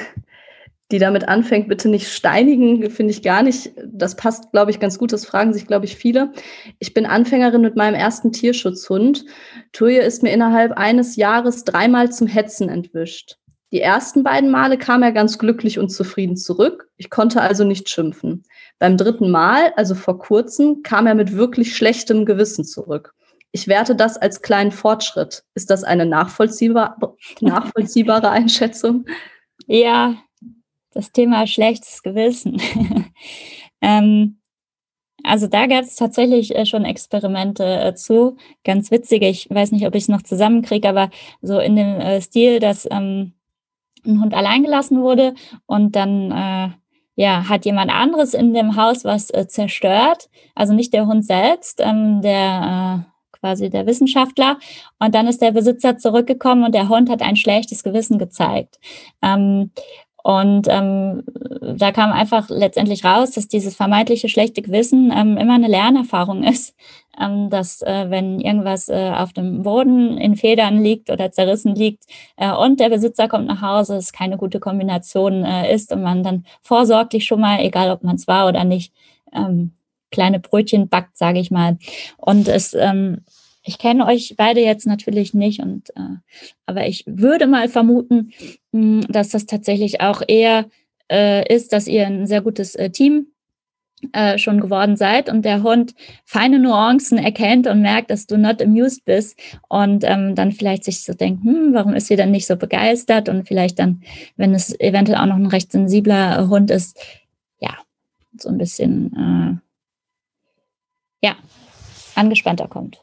[0.90, 3.72] die damit anfängt, bitte nicht steinigen, finde ich gar nicht.
[3.84, 5.12] Das passt, glaube ich, ganz gut.
[5.12, 6.32] Das fragen sich, glaube ich, viele.
[6.78, 9.26] Ich bin Anfängerin mit meinem ersten Tierschutzhund.
[9.72, 13.36] Tuje ist mir innerhalb eines Jahres dreimal zum Hetzen entwischt.
[13.70, 16.88] Die ersten beiden Male kam er ganz glücklich und zufrieden zurück.
[16.96, 18.44] Ich konnte also nicht schimpfen.
[18.78, 23.14] Beim dritten Mal, also vor kurzem, kam er mit wirklich schlechtem Gewissen zurück.
[23.52, 25.44] Ich werte das als kleinen Fortschritt.
[25.54, 26.96] Ist das eine nachvollziehbar,
[27.40, 29.06] nachvollziehbare Einschätzung?
[29.66, 30.16] Ja,
[30.92, 32.60] das Thema schlechtes Gewissen.
[33.82, 34.38] ähm,
[35.24, 38.36] also da gab es tatsächlich äh, schon Experimente äh, zu.
[38.64, 41.10] Ganz witzige, ich weiß nicht, ob ich es noch zusammenkriege, aber
[41.42, 43.34] so in dem äh, Stil, dass ähm,
[44.08, 45.34] ein Hund allein gelassen wurde
[45.66, 46.68] und dann äh,
[47.14, 50.28] ja, hat jemand anderes in dem Haus was äh, zerstört.
[50.54, 54.58] Also nicht der Hund selbst, ähm, der äh, quasi der Wissenschaftler.
[54.98, 58.78] Und dann ist der Besitzer zurückgekommen und der Hund hat ein schlechtes Gewissen gezeigt.
[59.22, 59.72] Ähm,
[60.22, 61.24] und ähm,
[61.76, 66.76] da kam einfach letztendlich raus, dass dieses vermeintliche schlechte Gewissen ähm, immer eine Lernerfahrung ist,
[67.50, 72.04] dass äh, wenn irgendwas äh, auf dem Boden in Federn liegt oder zerrissen liegt
[72.36, 76.44] äh, und der Besitzer kommt nach Hause, es keine gute Kombination ist und man dann
[76.62, 78.92] vorsorglich schon mal, egal ob man es war oder nicht,
[79.32, 79.72] ähm,
[80.10, 81.78] kleine Brötchen backt, sage ich mal.
[82.16, 83.24] Und es, ähm,
[83.62, 85.92] ich kenne euch beide jetzt natürlich nicht, und
[86.64, 88.32] aber ich würde mal vermuten,
[88.72, 90.66] hm, dass das tatsächlich auch eher
[91.48, 93.28] ist, dass ihr ein sehr gutes Team
[94.12, 95.94] äh, schon geworden seid und der Hund
[96.24, 99.38] feine Nuancen erkennt und merkt, dass du not amused bist
[99.68, 103.28] und ähm, dann vielleicht sich so denkt, hm, warum ist sie denn nicht so begeistert
[103.28, 104.02] und vielleicht dann,
[104.36, 106.98] wenn es eventuell auch noch ein recht sensibler Hund ist,
[107.58, 107.76] ja,
[108.38, 109.60] so ein bisschen
[111.22, 111.36] äh, ja,
[112.14, 113.02] angespannter kommt.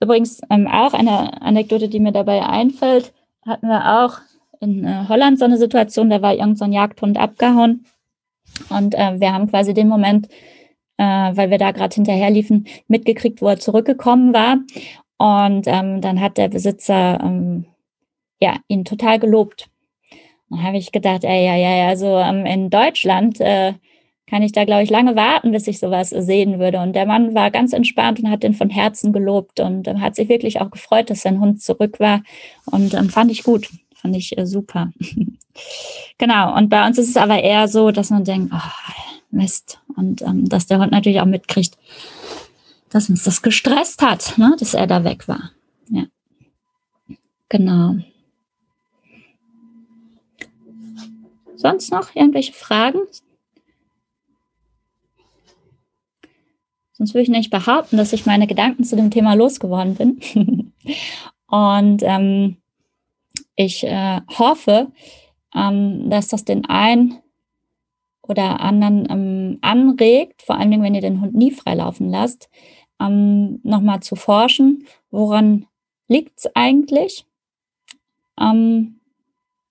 [0.00, 3.12] Übrigens ähm, auch eine Anekdote, die mir dabei einfällt,
[3.46, 4.18] hatten wir auch
[4.60, 7.84] in äh, Holland so eine Situation, da war irgend so Jagdhund abgehauen
[8.70, 10.28] und äh, wir haben quasi den Moment,
[10.98, 14.58] äh, weil wir da gerade hinterher liefen, mitgekriegt, wo er zurückgekommen war
[15.22, 17.66] und ähm, dann hat der Besitzer ähm,
[18.40, 19.68] ja, ihn total gelobt.
[20.50, 23.74] Dann habe ich gedacht, ey, ja, ja, ja, also ähm, in Deutschland äh,
[24.26, 26.80] kann ich da, glaube ich, lange warten, bis ich sowas sehen würde.
[26.80, 30.16] Und der Mann war ganz entspannt und hat den von Herzen gelobt und ähm, hat
[30.16, 32.22] sich wirklich auch gefreut, dass sein Hund zurück war.
[32.66, 33.70] Und ähm, fand ich gut,
[34.02, 34.92] fand ich äh, super.
[36.18, 36.56] genau.
[36.56, 38.92] Und bei uns ist es aber eher so, dass man denkt, oh,
[39.30, 39.80] Mist.
[39.96, 41.78] Und ähm, dass der Hund natürlich auch mitkriegt,
[42.90, 44.54] dass uns das gestresst hat, ne?
[44.58, 45.52] dass er da weg war.
[45.88, 46.04] Ja.
[47.48, 47.96] Genau.
[51.56, 52.98] Sonst noch irgendwelche Fragen?
[56.92, 60.72] Sonst würde ich nicht behaupten, dass ich meine Gedanken zu dem Thema losgeworden bin.
[61.46, 62.56] Und ähm,
[63.64, 64.88] ich äh, hoffe,
[65.54, 67.18] ähm, dass das den einen
[68.22, 72.48] oder anderen ähm, anregt, vor allen Dingen, wenn ihr den Hund nie freilaufen lasst,
[73.00, 75.66] ähm, nochmal zu forschen, woran
[76.08, 77.26] liegt es eigentlich?
[78.40, 79.00] Ähm,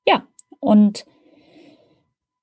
[0.06, 0.24] ja,
[0.60, 1.06] und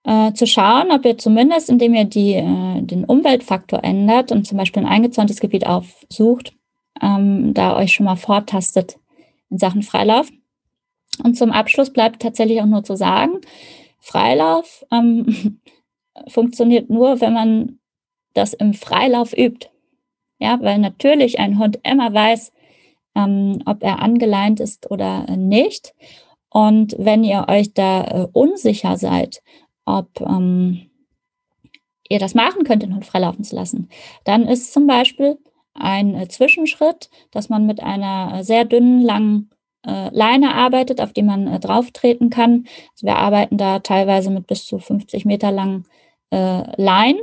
[0.05, 4.57] äh, zu schauen, ob ihr zumindest, indem ihr die, äh, den Umweltfaktor ändert und zum
[4.57, 6.55] Beispiel ein eingezäuntes Gebiet aufsucht,
[7.03, 8.99] ähm, da euch schon mal vortastet
[9.51, 10.31] in Sachen Freilauf.
[11.23, 13.41] Und zum Abschluss bleibt tatsächlich auch nur zu sagen,
[13.99, 15.61] Freilauf ähm,
[16.29, 17.79] funktioniert nur, wenn man
[18.35, 19.69] das im Freilauf übt.
[20.39, 22.53] Ja, weil natürlich ein Hund immer weiß,
[23.17, 25.95] ähm, ob er angeleint ist oder nicht.
[26.51, 29.43] Und wenn ihr euch da äh, unsicher seid,
[29.85, 30.89] ob ähm,
[32.09, 33.89] ihr das machen könnt, den Hund freilaufen zu lassen.
[34.25, 35.39] Dann ist zum Beispiel
[35.75, 39.51] ein äh, Zwischenschritt, dass man mit einer äh, sehr dünnen, langen
[39.89, 42.67] äh, Leine arbeitet, auf die man äh, drauf treten kann.
[42.93, 45.87] Also wir arbeiten da teilweise mit bis zu 50 Meter langen
[46.31, 47.21] äh, Leinen.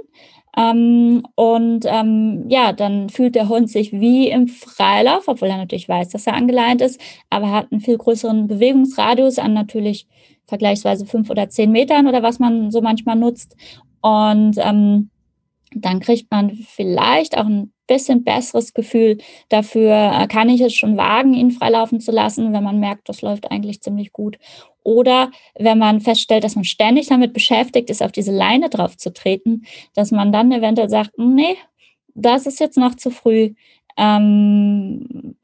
[0.57, 5.89] Ähm, und ähm, ja, dann fühlt der Hund sich wie im Freilauf, obwohl er natürlich
[5.89, 6.99] weiß, dass er angeleint ist,
[7.30, 10.07] aber hat einen viel größeren Bewegungsradius an natürlich
[10.47, 13.55] vergleichsweise fünf oder zehn Metern oder was man so manchmal nutzt.
[14.01, 15.09] Und ähm,
[15.74, 19.18] dann kriegt man vielleicht auch ein bisschen besseres Gefühl
[19.50, 23.22] dafür, äh, kann ich es schon wagen, ihn freilaufen zu lassen, wenn man merkt, das
[23.22, 24.38] läuft eigentlich ziemlich gut.
[24.84, 29.12] Oder wenn man feststellt, dass man ständig damit beschäftigt ist, auf diese Leine drauf zu
[29.14, 29.66] treten,
[29.96, 31.58] dass man dann eventuell sagt, nee,
[32.14, 33.54] das ist jetzt noch zu früh.
[33.98, 35.36] Ähm,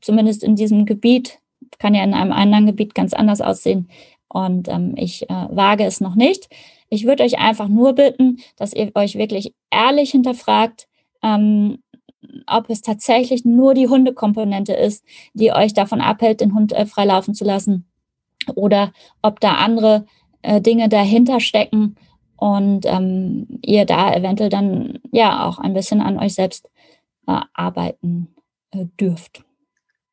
[0.00, 1.38] zumindest in diesem Gebiet,
[1.78, 3.88] kann ja in einem anderen Gebiet ganz anders aussehen.
[4.28, 6.48] Und ähm, ich äh, wage es noch nicht.
[6.90, 10.87] Ich würde euch einfach nur bitten, dass ihr euch wirklich ehrlich hinterfragt,
[11.22, 11.78] ähm,
[12.46, 15.04] ob es tatsächlich nur die Hundekomponente ist,
[15.34, 17.86] die euch davon abhält, den Hund äh, frei laufen zu lassen,
[18.54, 18.92] oder
[19.22, 20.06] ob da andere
[20.42, 21.96] äh, Dinge dahinter stecken
[22.36, 26.68] und ähm, ihr da eventuell dann ja auch ein bisschen an euch selbst
[27.26, 28.34] äh, arbeiten
[28.70, 29.44] äh, dürft.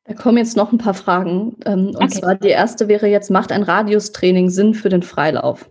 [0.05, 1.57] Da kommen jetzt noch ein paar Fragen.
[1.65, 2.19] Ähm, und okay.
[2.19, 5.69] zwar die erste wäre jetzt, macht ein Radiustraining Sinn für den Freilauf?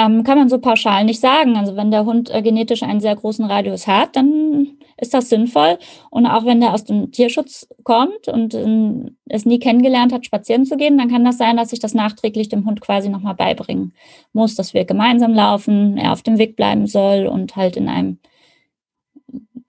[0.00, 1.56] Ähm, kann man so pauschal nicht sagen.
[1.56, 5.78] Also wenn der Hund äh, genetisch einen sehr großen Radius hat, dann ist das sinnvoll.
[6.10, 10.64] Und auch wenn der aus dem Tierschutz kommt und äh, es nie kennengelernt hat, spazieren
[10.64, 13.92] zu gehen, dann kann das sein, dass ich das nachträglich dem Hund quasi nochmal beibringen
[14.32, 18.18] muss, dass wir gemeinsam laufen, er auf dem Weg bleiben soll und halt in einem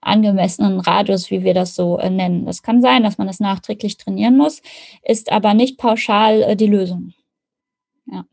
[0.00, 2.46] angemessenen Radius, wie wir das so äh, nennen.
[2.46, 4.62] Das kann sein, dass man das nachträglich trainieren muss,
[5.02, 7.12] ist aber nicht pauschal äh, die Lösung.
[8.06, 8.24] Ja.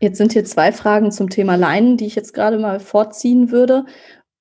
[0.00, 3.84] Jetzt sind hier zwei Fragen zum Thema Leinen, die ich jetzt gerade mal vorziehen würde.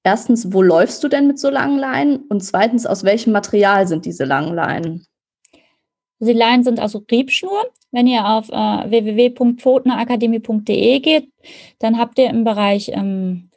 [0.04, 2.20] Erstens, wo läufst du denn mit so langen Leinen?
[2.30, 5.06] Und zweitens, aus welchem Material sind diese langen Leinen?
[6.20, 7.66] Die Leinen sind also Riebschnur.
[7.92, 11.30] Wenn ihr auf äh, www.pfotenakademie.de geht,
[11.80, 13.50] dann habt ihr im Bereich ähm,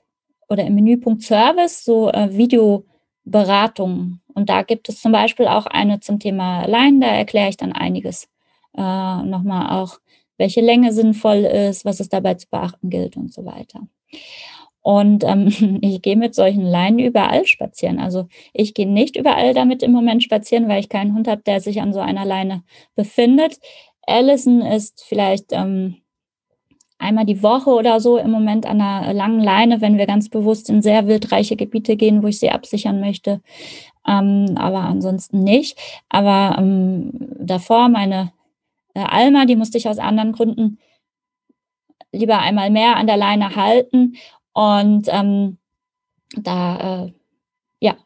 [0.48, 4.20] oder im Menüpunkt Service so äh, Videoberatungen.
[4.34, 7.00] Und da gibt es zum Beispiel auch eine zum Thema Leinen.
[7.00, 8.26] Da erkläre ich dann einiges
[8.76, 10.00] äh, nochmal auch
[10.38, 13.80] welche Länge sinnvoll ist, was es dabei zu beachten gilt und so weiter.
[14.82, 15.48] Und ähm,
[15.80, 17.98] ich gehe mit solchen Leinen überall spazieren.
[17.98, 21.60] Also ich gehe nicht überall damit im Moment spazieren, weil ich keinen Hund habe, der
[21.60, 22.62] sich an so einer Leine
[22.94, 23.58] befindet.
[24.06, 25.96] Allison ist vielleicht ähm,
[26.98, 30.68] einmal die Woche oder so im Moment an einer langen Leine, wenn wir ganz bewusst
[30.68, 33.40] in sehr wildreiche Gebiete gehen, wo ich sie absichern möchte.
[34.06, 35.78] Ähm, aber ansonsten nicht.
[36.08, 38.32] Aber ähm, davor meine
[38.94, 40.78] äh, Alma, die musste ich aus anderen Gründen
[42.12, 44.16] lieber einmal mehr an der Leine halten.
[44.52, 45.58] Und ähm,
[46.36, 47.12] da, äh,
[47.80, 47.96] ja,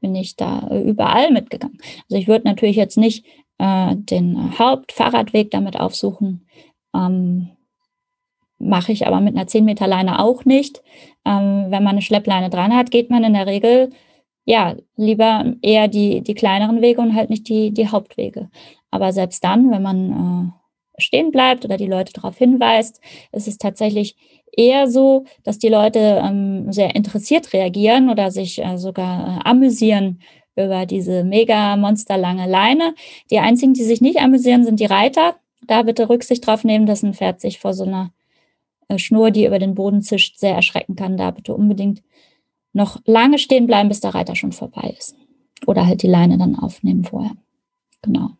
[0.00, 1.78] bin ich da überall mitgegangen.
[2.04, 3.26] Also ich würde natürlich jetzt nicht
[3.58, 6.46] äh, den Hauptfahrradweg damit aufsuchen.
[6.94, 7.50] Ähm,
[8.60, 10.82] Mache ich aber mit einer 10 Meter Leine auch nicht.
[11.24, 13.90] Ähm, wenn man eine Schleppleine dran hat, geht man in der Regel
[14.44, 18.50] ja lieber eher die, die kleineren Wege und halt nicht die, die Hauptwege.
[18.90, 20.52] Aber selbst dann, wenn man
[20.98, 23.00] äh, stehen bleibt oder die Leute darauf hinweist,
[23.32, 24.16] ist es tatsächlich
[24.52, 30.20] eher so, dass die Leute ähm, sehr interessiert reagieren oder sich äh, sogar äh, amüsieren
[30.56, 32.94] über diese mega monsterlange Leine.
[33.30, 35.36] Die einzigen, die sich nicht amüsieren, sind die Reiter.
[35.66, 38.10] Da bitte Rücksicht drauf nehmen, dass ein Pferd sich vor so einer
[38.88, 41.16] äh, Schnur, die über den Boden zischt, sehr erschrecken kann.
[41.16, 42.02] Da bitte unbedingt
[42.72, 45.16] noch lange stehen bleiben, bis der Reiter schon vorbei ist.
[45.66, 47.32] Oder halt die Leine dann aufnehmen vorher.
[48.02, 48.30] Genau.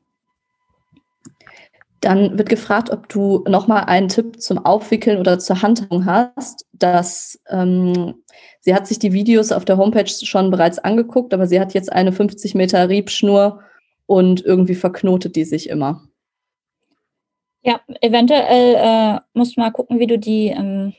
[2.01, 6.67] Dann wird gefragt, ob du nochmal einen Tipp zum Aufwickeln oder zur Handhabung hast.
[6.73, 8.15] Dass, ähm,
[8.61, 11.93] sie hat sich die Videos auf der Homepage schon bereits angeguckt, aber sie hat jetzt
[11.93, 13.61] eine 50 Meter Riebschnur
[14.07, 16.09] und irgendwie verknotet die sich immer.
[17.63, 20.95] Ja, eventuell äh, musst du mal gucken, wie du die ähm,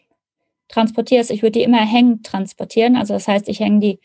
[0.67, 1.31] transportierst.
[1.31, 2.95] Ich würde die immer hängend transportieren.
[2.95, 3.99] Also das heißt, ich hänge die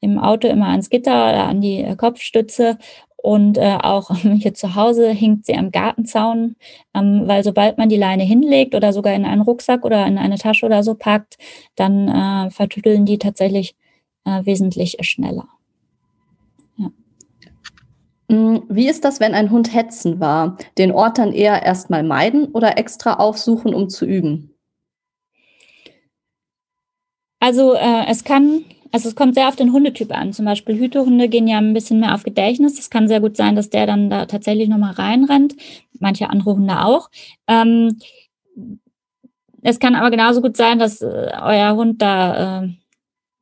[0.00, 2.78] im Auto immer ans Gitter oder an die äh, Kopfstütze
[3.22, 6.56] und äh, auch hier zu Hause hinkt sie am Gartenzaun,
[6.94, 10.38] ähm, weil sobald man die Leine hinlegt oder sogar in einen Rucksack oder in eine
[10.38, 11.38] Tasche oder so packt,
[11.76, 13.76] dann äh, vertütteln die tatsächlich
[14.24, 15.48] äh, wesentlich schneller.
[18.30, 20.56] Mm, wie ist das, wenn ein Hund hetzen war?
[20.78, 24.54] Den Ort dann eher erstmal meiden oder extra aufsuchen, um zu üben?
[27.40, 30.32] Also äh, es kann also es kommt sehr auf den Hundetyp an.
[30.32, 32.78] Zum Beispiel Hütehunde gehen ja ein bisschen mehr auf Gedächtnis.
[32.78, 35.54] Es kann sehr gut sein, dass der dann da tatsächlich nochmal reinrennt.
[35.98, 37.10] Manche andere Hunde auch.
[37.46, 37.98] Ähm,
[39.62, 42.68] es kann aber genauso gut sein, dass äh, euer Hund da äh,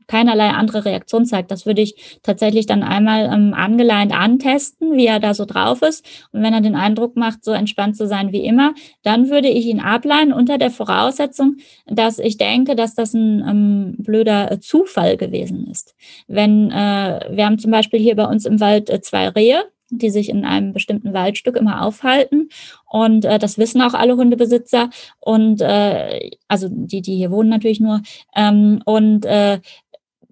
[0.08, 1.50] keinerlei andere Reaktion zeigt.
[1.50, 6.04] Das würde ich tatsächlich dann einmal ähm, angeleint antesten, wie er da so drauf ist.
[6.32, 9.66] Und wenn er den Eindruck macht, so entspannt zu sein wie immer, dann würde ich
[9.66, 15.16] ihn ableihen unter der Voraussetzung, dass ich denke, dass das ein ähm, blöder äh, Zufall
[15.16, 15.94] gewesen ist.
[16.26, 20.10] Wenn äh, wir haben zum Beispiel hier bei uns im Wald äh, zwei Rehe, die
[20.10, 22.48] sich in einem bestimmten Waldstück immer aufhalten.
[22.86, 24.90] Und äh, das wissen auch alle Hundebesitzer
[25.20, 28.02] und äh, also die, die hier wohnen natürlich nur.
[28.34, 29.60] Ähm, und äh,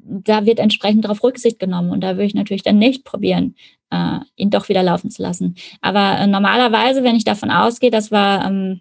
[0.09, 1.91] da wird entsprechend darauf Rücksicht genommen.
[1.91, 3.55] Und da würde ich natürlich dann nicht probieren,
[3.91, 5.57] äh, ihn doch wieder laufen zu lassen.
[5.81, 8.81] Aber äh, normalerweise, wenn ich davon ausgehe, das war ähm,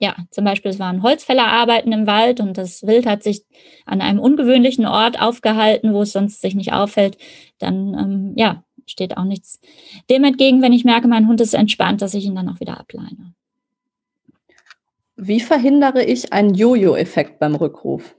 [0.00, 3.44] ja, zum Beispiel, es waren Holzfällerarbeiten im Wald und das Wild hat sich
[3.84, 7.18] an einem ungewöhnlichen Ort aufgehalten, wo es sonst sich nicht auffällt,
[7.58, 9.60] dann ähm, ja, steht auch nichts
[10.08, 12.80] dem entgegen, wenn ich merke, mein Hund ist entspannt, dass ich ihn dann auch wieder
[12.80, 13.34] ableine.
[15.16, 18.16] Wie verhindere ich einen Jojo-Effekt beim Rückruf?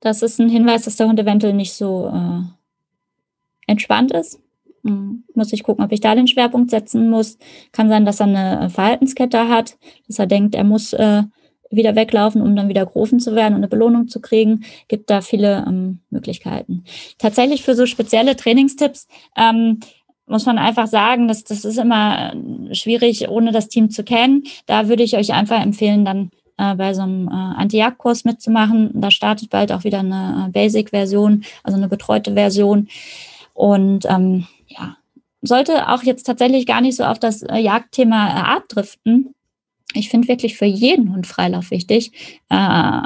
[0.00, 2.42] Das ist ein Hinweis, dass der Hund eventuell nicht so äh,
[3.66, 4.40] entspannt ist.
[4.84, 7.38] Hm, muss ich gucken, ob ich da den Schwerpunkt setzen muss.
[7.72, 9.76] Kann sein, dass er eine Verhaltenskette hat,
[10.06, 11.22] dass er denkt, er muss äh,
[11.70, 14.64] wieder weglaufen, um dann wieder gerufen zu werden und eine Belohnung zu kriegen.
[14.88, 16.84] Gibt da viele ähm, Möglichkeiten.
[17.18, 19.80] Tatsächlich für so spezielle Trainingstipps ähm,
[20.26, 22.34] muss man einfach sagen, dass das ist immer
[22.72, 24.44] schwierig, ohne das Team zu kennen.
[24.66, 28.90] Da würde ich euch einfach empfehlen, dann äh, bei so einem äh, Anti-Jagd-Kurs mitzumachen.
[28.94, 32.88] Da startet bald auch wieder eine äh, Basic-Version, also eine betreute Version.
[33.54, 34.96] Und ähm, ja,
[35.42, 39.34] sollte auch jetzt tatsächlich gar nicht so auf das äh, Jagdthema äh, abdriften.
[39.94, 42.12] Ich finde wirklich für jeden Hund Freilauf wichtig.
[42.50, 43.00] Äh,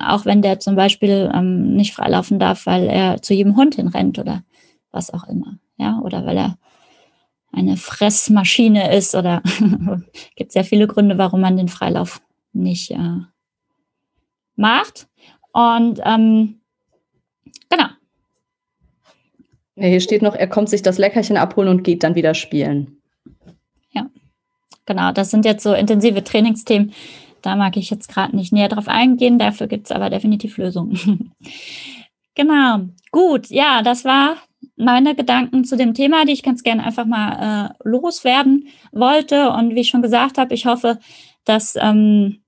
[0.00, 4.18] auch wenn der zum Beispiel ähm, nicht freilaufen darf, weil er zu jedem Hund hinrennt
[4.18, 4.42] oder
[4.90, 5.58] was auch immer.
[5.76, 6.58] Ja, oder weil er
[7.52, 9.42] eine Fressmaschine ist oder
[10.36, 12.20] gibt sehr viele Gründe, warum man den Freilauf
[12.62, 13.20] nicht äh,
[14.56, 15.08] macht.
[15.52, 16.60] Und ähm,
[17.68, 17.88] genau,
[19.78, 22.96] hier steht noch, er kommt sich das Leckerchen abholen und geht dann wieder spielen.
[23.90, 24.06] Ja,
[24.86, 25.12] genau.
[25.12, 26.92] Das sind jetzt so intensive Trainingsthemen.
[27.42, 29.38] Da mag ich jetzt gerade nicht näher drauf eingehen.
[29.38, 31.32] Dafür gibt es aber definitiv Lösungen.
[32.34, 32.86] genau.
[33.12, 33.50] Gut.
[33.50, 34.36] Ja, das war
[34.76, 39.50] meine Gedanken zu dem Thema, die ich ganz gerne einfach mal äh, loswerden wollte.
[39.50, 40.98] Und wie ich schon gesagt habe, ich hoffe,
[41.44, 42.42] dass ähm,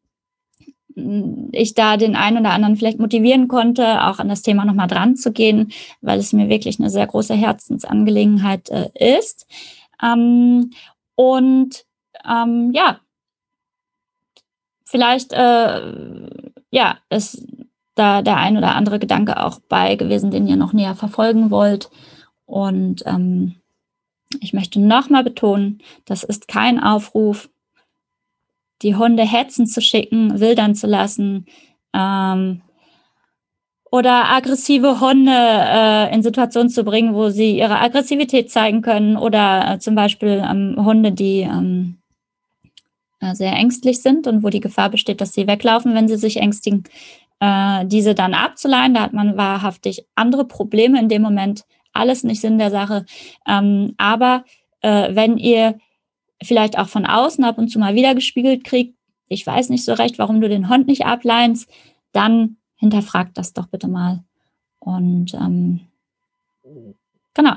[1.53, 5.17] ich da den einen oder anderen vielleicht motivieren konnte, auch an das Thema nochmal dran
[5.17, 9.47] zu gehen, weil es mir wirklich eine sehr große Herzensangelegenheit äh, ist.
[10.03, 10.71] Ähm,
[11.15, 11.85] und
[12.29, 13.01] ähm, ja,
[14.85, 15.81] vielleicht äh,
[16.71, 17.47] ja, ist
[17.95, 21.91] da der ein oder andere Gedanke auch bei gewesen, den ihr noch näher verfolgen wollt.
[22.47, 23.57] Und ähm,
[24.41, 27.51] ich möchte nochmal betonen, das ist kein Aufruf
[28.83, 31.47] die Hunde hetzen zu schicken, wildern zu lassen
[31.95, 32.63] ähm,
[33.91, 39.75] oder aggressive Hunde äh, in Situationen zu bringen, wo sie ihre Aggressivität zeigen können oder
[39.75, 41.99] äh, zum Beispiel ähm, Hunde, die ähm,
[43.21, 46.37] äh, sehr ängstlich sind und wo die Gefahr besteht, dass sie weglaufen, wenn sie sich
[46.37, 46.85] ängstigen,
[47.41, 48.95] äh, diese dann abzuleihen.
[48.95, 51.65] Da hat man wahrhaftig andere Probleme in dem Moment.
[51.93, 53.07] Alles nicht Sinn der Sache.
[53.47, 54.45] Ähm, aber
[54.83, 55.79] äh, wenn ihr
[56.43, 58.95] vielleicht auch von außen ab und zu mal wieder gespiegelt kriegt,
[59.29, 61.71] ich weiß nicht so recht, warum du den Hund nicht ableinst,
[62.13, 64.25] dann hinterfragt das doch bitte mal.
[64.79, 65.81] Und ähm,
[67.35, 67.57] genau,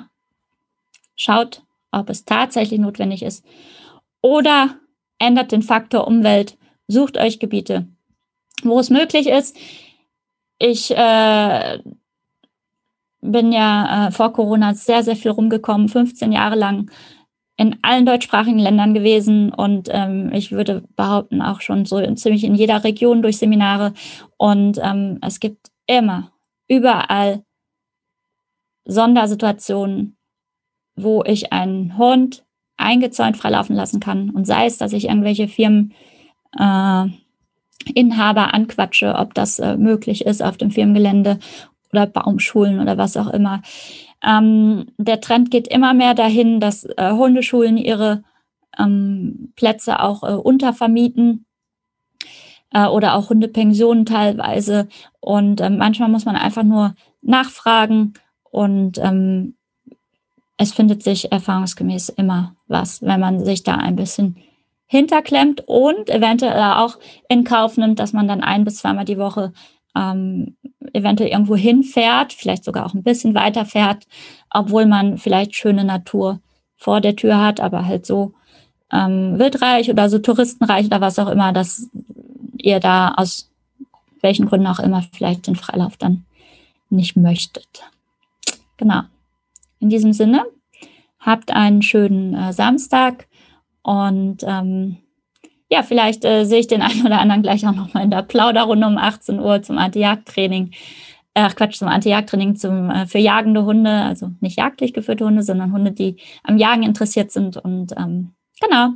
[1.16, 3.46] schaut, ob es tatsächlich notwendig ist.
[4.22, 4.78] Oder
[5.18, 6.58] ändert den Faktor Umwelt,
[6.88, 7.88] sucht euch Gebiete,
[8.64, 9.56] wo es möglich ist.
[10.58, 11.80] Ich äh,
[13.22, 16.92] bin ja äh, vor Corona sehr, sehr viel rumgekommen, 15 Jahre lang
[17.62, 22.43] in allen deutschsprachigen Ländern gewesen und ähm, ich würde behaupten auch schon so in, ziemlich
[22.43, 23.93] in jeder Region durch Seminare.
[24.38, 26.32] Und ähm, es gibt immer,
[26.68, 27.43] überall
[28.86, 30.18] Sondersituationen,
[30.95, 32.43] wo ich einen Hund
[32.78, 34.32] eingezäunt freilaufen lassen kann.
[34.32, 35.93] Und sei es, dass ich irgendwelche Firmen
[36.57, 37.05] äh,
[37.93, 41.38] anquatsche, ob das äh, möglich ist auf dem Firmengelände
[41.93, 43.62] oder Baumschulen oder was auch immer.
[44.24, 48.24] Ähm, der Trend geht immer mehr dahin, dass äh, Hundeschulen ihre
[48.78, 51.46] ähm, Plätze auch äh, untervermieten
[52.72, 54.88] äh, oder auch Hundepensionen teilweise.
[55.20, 58.14] Und ähm, manchmal muss man einfach nur nachfragen
[58.50, 59.56] und ähm,
[60.58, 64.38] es findet sich erfahrungsgemäß immer was, wenn man sich da ein bisschen
[64.86, 67.00] hinterklemmt und eventuell auch
[67.30, 69.54] in Kauf nimmt, dass man dann ein bis zweimal die Woche
[69.96, 70.56] ähm,
[70.94, 74.08] eventuell irgendwo hinfährt, vielleicht sogar auch ein bisschen weiter fährt,
[74.50, 76.39] obwohl man vielleicht schöne Natur
[76.78, 78.34] vor der Tür hat, aber halt so
[78.92, 81.89] ähm, wildreich oder so touristenreich oder was auch immer, dass
[82.58, 83.50] ihr da aus
[84.22, 86.26] welchen Gründen auch immer vielleicht den Freilauf dann
[86.89, 87.84] nicht möchtet.
[88.78, 89.02] Genau.
[89.80, 90.46] In diesem Sinne,
[91.20, 93.28] habt einen schönen äh, Samstag
[93.84, 94.98] und ähm,
[95.72, 98.86] ja, vielleicht äh, sehe ich den einen oder anderen gleich auch nochmal in der Plauderrunde
[98.86, 100.72] um 18 Uhr zum Anti-Jagd-Training.
[101.34, 102.56] ach Quatsch, zum Anti-Jagd-Training
[102.90, 107.32] äh, für jagende Hunde, also nicht jagdlich geführte Hunde, sondern Hunde, die am Jagen interessiert
[107.32, 107.58] sind.
[107.58, 108.90] Und ähm, genau,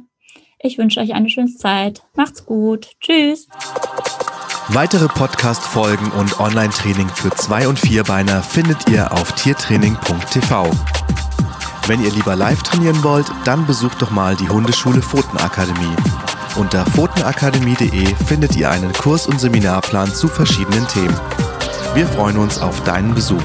[0.59, 2.03] ich wünsche euch eine schöne Zeit.
[2.15, 2.89] Macht's gut.
[2.99, 3.47] Tschüss.
[4.69, 10.71] Weitere Podcast-Folgen und Online-Training für Zwei- und Vierbeiner findet ihr auf tiertraining.tv.
[11.87, 15.95] Wenn ihr lieber live trainieren wollt, dann besucht doch mal die Hundeschule Pfotenakademie.
[16.57, 21.15] Unter pfotenakademie.de findet ihr einen Kurs- und Seminarplan zu verschiedenen Themen.
[21.93, 23.43] Wir freuen uns auf deinen Besuch.